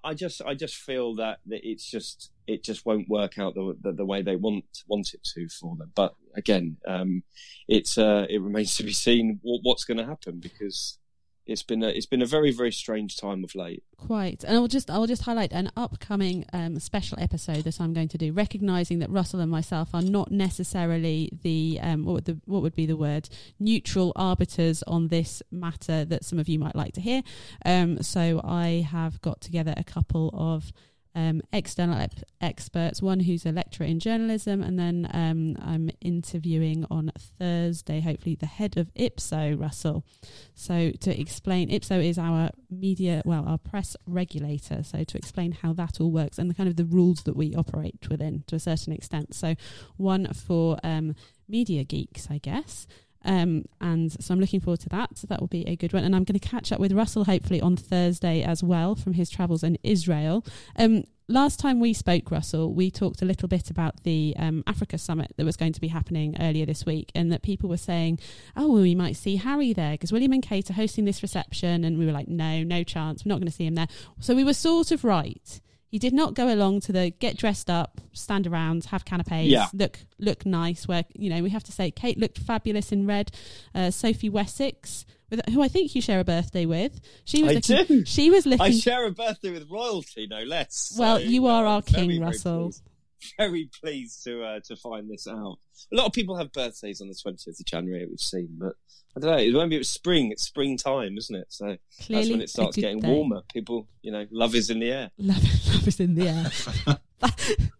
[0.04, 3.92] I just I just feel that, it's just it just won't work out the, the,
[3.94, 5.92] the way they want want it to for them.
[5.96, 7.24] But again, um,
[7.68, 11.00] it's uh, it remains to be seen what, what's going to happen because
[11.46, 13.84] it's been a, it's been a very very strange time of late.
[13.98, 18.08] Quite, and I'll just I'll just highlight an upcoming um, special episode that I'm going
[18.10, 22.62] to do, recognizing that Russell and myself are not necessarily the um, what the what
[22.62, 23.30] would be the word
[23.60, 27.22] neutral arbiters on this matter that some of you might like to hear.
[27.66, 30.72] Um, so I have got together a couple of
[31.16, 36.86] um, external ep- experts, one who's a lecturer in journalism, and then um, I'm interviewing
[36.92, 40.06] on Thursday, hopefully, the head of IPSO, Russell.
[40.54, 44.84] So, to explain, IPSO is our media, well, our press regulator.
[44.84, 47.56] So, to explain how that all works and the kind of the rules that we
[47.56, 49.34] operate within to a certain extent.
[49.34, 49.56] So,
[49.98, 51.16] one for um,
[51.48, 52.88] media geeks, I guess.
[53.26, 55.18] Um, and so I'm looking forward to that.
[55.18, 56.04] So that will be a good one.
[56.04, 59.30] And I'm going to catch up with Russell hopefully on Thursday as well from his
[59.30, 60.46] travels in Israel.
[60.78, 64.98] Um, last time we spoke, Russell, we talked a little bit about the um, Africa
[64.98, 68.20] summit that was going to be happening earlier this week, and that people were saying,
[68.56, 71.84] "Oh, well, we might see Harry there because William and Kate are hosting this reception,"
[71.84, 73.26] and we were like, "No, no chance.
[73.26, 73.88] We're not going to see him there."
[74.20, 75.62] So we were sort of right.
[75.96, 79.68] He did not go along to the get dressed up, stand around, have canapes, Yeah.
[79.74, 80.90] look look nice.
[80.90, 83.32] Where you know we have to say Kate looked fabulous in red.
[83.74, 87.56] Uh, Sophie Wessex, with, who I think you share a birthday with, she was I
[87.76, 88.00] looking.
[88.00, 88.06] do.
[88.06, 88.66] She was looking.
[88.66, 90.94] I share a birthday with royalty, no less.
[91.00, 92.64] Well, So, you are our king, Russell.
[92.66, 92.82] pleased-
[93.38, 95.58] Very pleased to uh, to find this out.
[95.92, 98.74] A lot of people have birthdays on the twentieth of January, it would seem, but
[99.18, 99.60] I don't know.
[99.60, 100.32] Maybe it's spring.
[100.32, 101.48] It's springtime, isn't it?
[101.50, 103.08] So Clearly, that's when it starts getting day.
[103.10, 103.44] warmer.
[103.54, 105.12] People, you know, love is in the air.
[105.18, 105.38] Love,
[105.74, 106.98] love is in the air.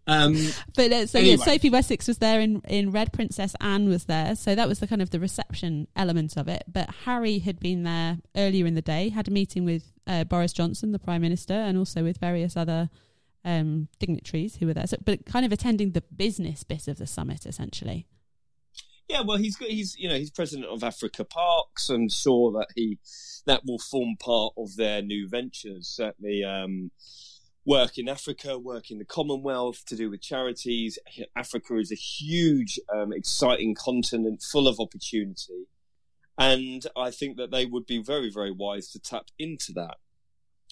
[0.08, 0.34] Um,
[0.76, 1.36] But uh, so Anyway.
[1.36, 3.12] yeah, Sophie Wessex was there in in red.
[3.12, 6.64] Princess Anne was there, so that was the kind of the reception element of it.
[6.72, 10.52] But Harry had been there earlier in the day, had a meeting with uh, Boris
[10.52, 12.88] Johnson, the Prime Minister, and also with various other
[13.46, 14.86] um, dignitaries who were there.
[14.86, 18.06] So, but kind of attending the business bit of the summit, essentially.
[19.08, 21.88] Yeah, well, he's he's you know he's president of Africa Parks.
[21.88, 22.98] I'm sure that he
[23.46, 25.86] that will form part of their new ventures.
[25.86, 26.90] Certainly, um,
[27.64, 30.98] work in Africa, work in the Commonwealth to do with charities.
[31.36, 35.68] Africa is a huge, um, exciting continent full of opportunity,
[36.36, 39.98] and I think that they would be very, very wise to tap into that.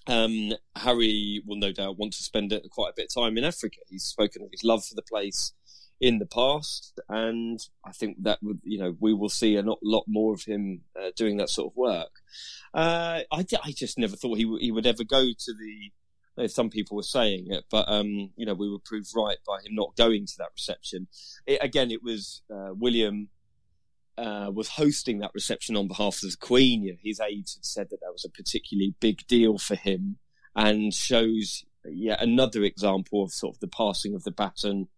[0.06, 3.78] Um, Harry will no doubt want to spend quite a bit of time in Africa.
[3.88, 5.52] He's spoken of his love for the place
[6.00, 10.04] in the past, and I think that would, you know, we will see a lot,
[10.06, 12.10] more of him uh, doing that sort of work.
[12.74, 16.48] Uh, I, I just never thought he, w- he would ever go to the.
[16.48, 19.76] Some people were saying it, but um, you know, we were proved right by him
[19.76, 21.06] not going to that reception.
[21.46, 23.28] It, again, it was uh, William
[24.16, 26.98] uh, was hosting that reception on behalf of the Queen.
[27.02, 30.18] His aides had said that that was a particularly big deal for him,
[30.54, 34.88] and shows yet another example of sort of the passing of the baton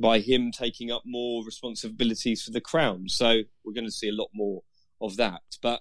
[0.00, 3.08] by him taking up more responsibilities for the crown.
[3.08, 4.62] So we're going to see a lot more
[5.00, 5.42] of that.
[5.62, 5.80] But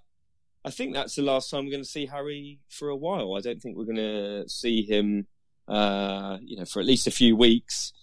[0.66, 3.36] I think that's the last time we're going to see Harry for a while.
[3.36, 5.28] I don't think we're going to see him,
[5.68, 7.94] uh, you know, for at least a few weeks.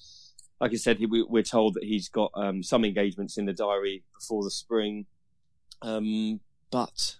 [0.60, 3.52] Like I said, he, we, we're told that he's got um, some engagements in the
[3.52, 5.06] diary before the spring.
[5.82, 6.40] Um,
[6.70, 7.16] but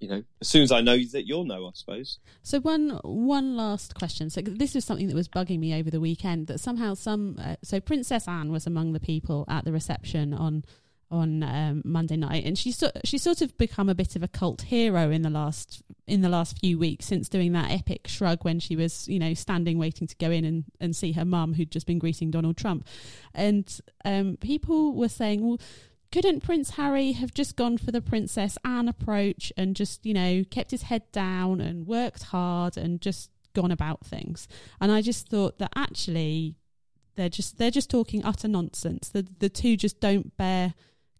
[0.00, 2.18] you know, as soon as I know that you'll know, I suppose.
[2.42, 4.30] So one one last question.
[4.30, 6.46] So this is something that was bugging me over the weekend.
[6.46, 10.64] That somehow some uh, so Princess Anne was among the people at the reception on
[11.10, 14.28] on um, Monday night, and she's so, she's sort of become a bit of a
[14.28, 18.44] cult hero in the last in the last few weeks since doing that epic shrug
[18.44, 21.54] when she was you know standing waiting to go in and, and see her mum
[21.54, 22.86] who'd just been greeting Donald Trump,
[23.34, 25.58] and um, people were saying, well.
[26.12, 30.42] Couldn't Prince Harry have just gone for the Princess Anne approach and just, you know,
[30.50, 34.48] kept his head down and worked hard and just gone about things?
[34.80, 36.56] And I just thought that actually
[37.14, 39.08] they're just they're just talking utter nonsense.
[39.08, 40.74] The the two just don't bear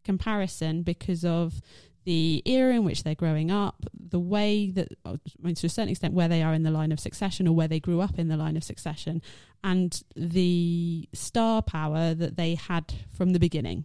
[0.04, 1.60] comparison because of
[2.04, 5.90] the era in which they're growing up, the way that, I mean, to a certain
[5.90, 8.28] extent, where they are in the line of succession or where they grew up in
[8.28, 9.20] the line of succession,
[9.62, 13.84] and the star power that they had from the beginning.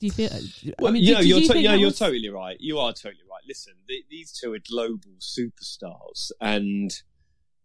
[0.00, 0.30] Do you feel?
[0.78, 2.56] Well, I mean, you did- know, did you're, you to- yeah, you're was- totally right.
[2.60, 3.42] You are totally right.
[3.46, 6.90] Listen, th these two are global superstars, and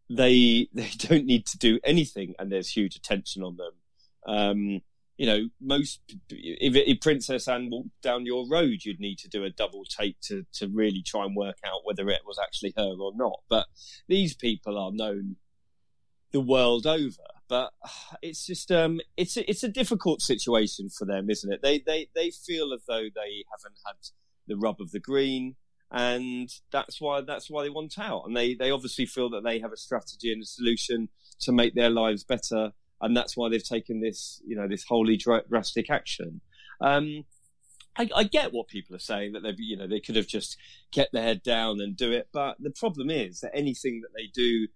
[0.10, 3.74] they they don't need to do anything, and there's huge attention on them.
[4.26, 4.82] Um,
[5.18, 6.00] you know, most
[6.30, 10.20] if, if Princess Anne walked down your road, you'd need to do a double take
[10.22, 13.42] to to really try and work out whether it was actually her or not.
[13.50, 13.68] But
[14.08, 15.36] these people are known
[16.32, 17.24] the world over.
[17.48, 17.72] But
[18.22, 21.62] it's just um, it's a, it's a difficult situation for them, isn't it?
[21.62, 23.96] They they they feel as though they haven't had
[24.48, 25.56] the rub of the green,
[25.92, 28.24] and that's why that's why they want out.
[28.26, 31.10] And they they obviously feel that they have a strategy and a solution
[31.42, 32.72] to make their lives better,
[33.04, 36.42] and that's why they've taken this you know this wholly dra- drastic action.
[36.82, 37.26] Um,
[37.96, 40.58] I, I get what people are saying that they you know they could have just
[40.92, 44.28] kept their head down and do it, but the problem is that anything that they
[44.34, 44.68] do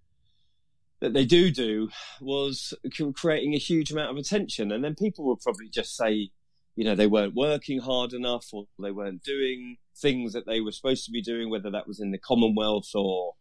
[1.00, 2.74] that they do do was
[3.16, 6.30] creating a huge amount of attention, and then people will probably just say,
[6.76, 10.72] you know, they weren't working hard enough, or they weren't doing things that they were
[10.72, 13.34] supposed to be doing, whether that was in the Commonwealth or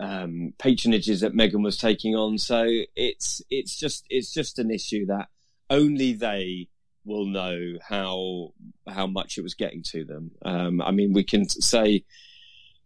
[0.00, 2.38] um, patronages that Meghan was taking on.
[2.38, 2.66] So
[2.96, 5.28] it's it's just it's just an issue that
[5.70, 6.68] only they
[7.04, 8.52] will know how
[8.88, 10.32] how much it was getting to them.
[10.44, 12.04] Um, I mean, we can say,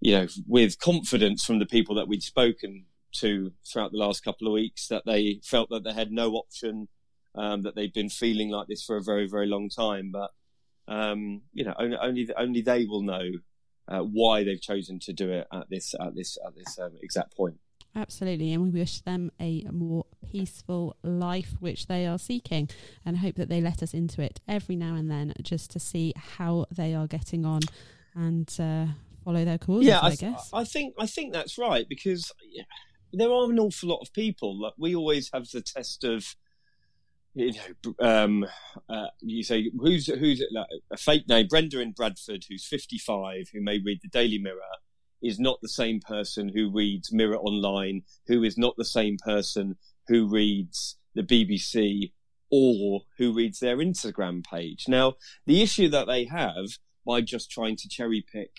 [0.00, 2.86] you know, with confidence from the people that we'd spoken
[3.16, 6.88] to throughout the last couple of weeks that they felt that they had no option,
[7.34, 10.10] um, that they've been feeling like this for a very very long time.
[10.12, 10.30] But
[10.88, 13.30] um, you know, only only only they will know
[13.88, 17.36] uh, why they've chosen to do it at this at this at this um, exact
[17.36, 17.56] point.
[17.96, 22.68] Absolutely, and we wish them a more peaceful life, which they are seeking,
[23.04, 26.12] and hope that they let us into it every now and then just to see
[26.16, 27.60] how they are getting on
[28.14, 28.86] and uh,
[29.24, 29.84] follow their course.
[29.84, 30.50] Yeah, I, I, guess.
[30.52, 32.30] I think I think that's right because
[33.12, 34.60] there are an awful lot of people.
[34.60, 36.36] Like we always have the test of
[37.38, 37.52] you
[37.84, 38.46] know, um,
[38.88, 43.60] uh, you say who's who's like, a fake name, Brenda in Bradford, who's 55, who
[43.60, 44.58] may read the Daily Mirror,
[45.22, 49.76] is not the same person who reads Mirror Online, who is not the same person
[50.08, 52.12] who reads the BBC
[52.50, 54.86] or who reads their Instagram page.
[54.88, 55.14] Now,
[55.46, 56.66] the issue that they have
[57.06, 58.50] by just trying to cherry pick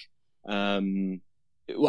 [0.47, 1.21] um,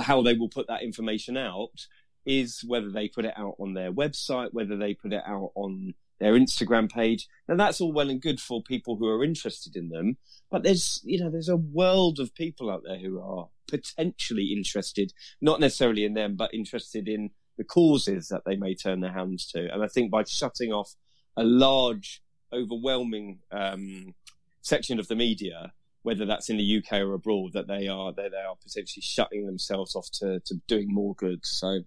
[0.02, 1.86] how they will put that information out
[2.26, 5.94] is whether they put it out on their website, whether they put it out on
[6.20, 7.28] their Instagram page.
[7.48, 10.18] Now that's all well and good for people who are interested in them,
[10.50, 15.12] but there's, you know, there's a world of people out there who are potentially interested,
[15.40, 19.46] not necessarily in them, but interested in the causes that they may turn their hands
[19.46, 19.72] to.
[19.72, 20.94] And I think by shutting off
[21.36, 24.14] a large, overwhelming um,
[24.62, 28.24] section of the media, whether that's in the UK or abroad, that they are they,
[28.24, 31.44] are potentially shutting themselves off to, to doing more good.
[31.44, 31.80] So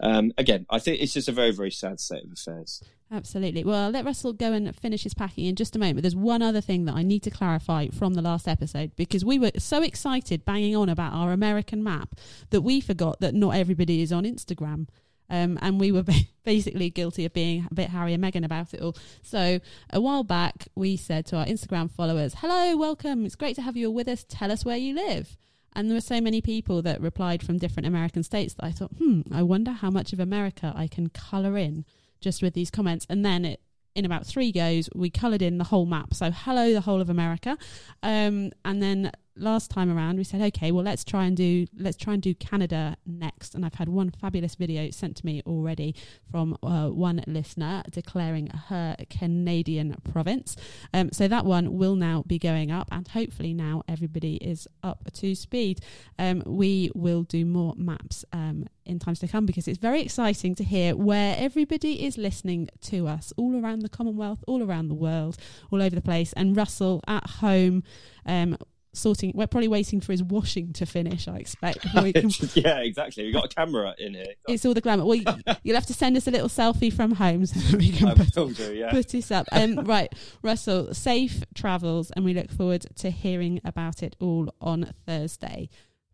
[0.00, 2.82] um, again, I think it's just a very very sad state of affairs.
[3.12, 3.62] Absolutely.
[3.62, 6.00] Well, I'll let Russell go and finish his packing in just a moment.
[6.00, 9.38] There's one other thing that I need to clarify from the last episode because we
[9.38, 12.18] were so excited banging on about our American map
[12.50, 14.88] that we forgot that not everybody is on Instagram.
[15.28, 16.04] Um, and we were
[16.44, 18.96] basically guilty of being a bit Harry and Meghan about it all.
[19.22, 19.60] So
[19.90, 23.26] a while back, we said to our Instagram followers, "Hello, welcome.
[23.26, 24.24] It's great to have you all with us.
[24.26, 25.36] Tell us where you live."
[25.74, 28.92] And there were so many people that replied from different American states that I thought,
[28.98, 31.84] "Hmm, I wonder how much of America I can colour in."
[32.22, 33.06] Just with these comments.
[33.08, 33.60] And then it,
[33.94, 36.14] in about three goes, we coloured in the whole map.
[36.14, 37.58] So hello, the whole of America.
[38.02, 41.96] Um, and then last time around we said okay well let's try and do let's
[41.96, 43.54] try and do canada next.
[43.54, 45.94] And i've had one fabulous video sent to me already
[46.30, 50.56] from uh, one listener declaring her canadian province.
[50.92, 55.12] Um, so that one will now be going up and hopefully now everybody is up
[55.12, 55.80] to speed.
[56.18, 60.54] Um, we will do more maps um, in times to come because it's very exciting
[60.56, 64.94] to hear where everybody is listening to us all around the commonwealth all around the
[64.94, 65.36] world
[65.70, 67.82] all over the place and russell at home
[68.26, 68.56] um,
[68.92, 69.32] sorting.
[69.34, 71.28] We're probably waiting for his washing to finish.
[71.28, 71.80] I expect.
[71.92, 72.30] Can...
[72.54, 73.24] yeah, exactly.
[73.24, 74.24] We got a camera in here.
[74.48, 75.04] It's all the glamour.
[75.04, 75.16] Well,
[75.62, 78.74] you'll have to send us a little selfie from home so we can put, do,
[78.74, 78.90] yeah.
[78.90, 79.46] put this up.
[79.52, 80.12] Um, right,
[80.42, 85.68] Russell, safe travels, and we look forward to hearing about it all on Thursday.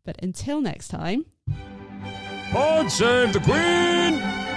[0.05, 1.27] But until next time.
[2.53, 4.48] God save the Queen!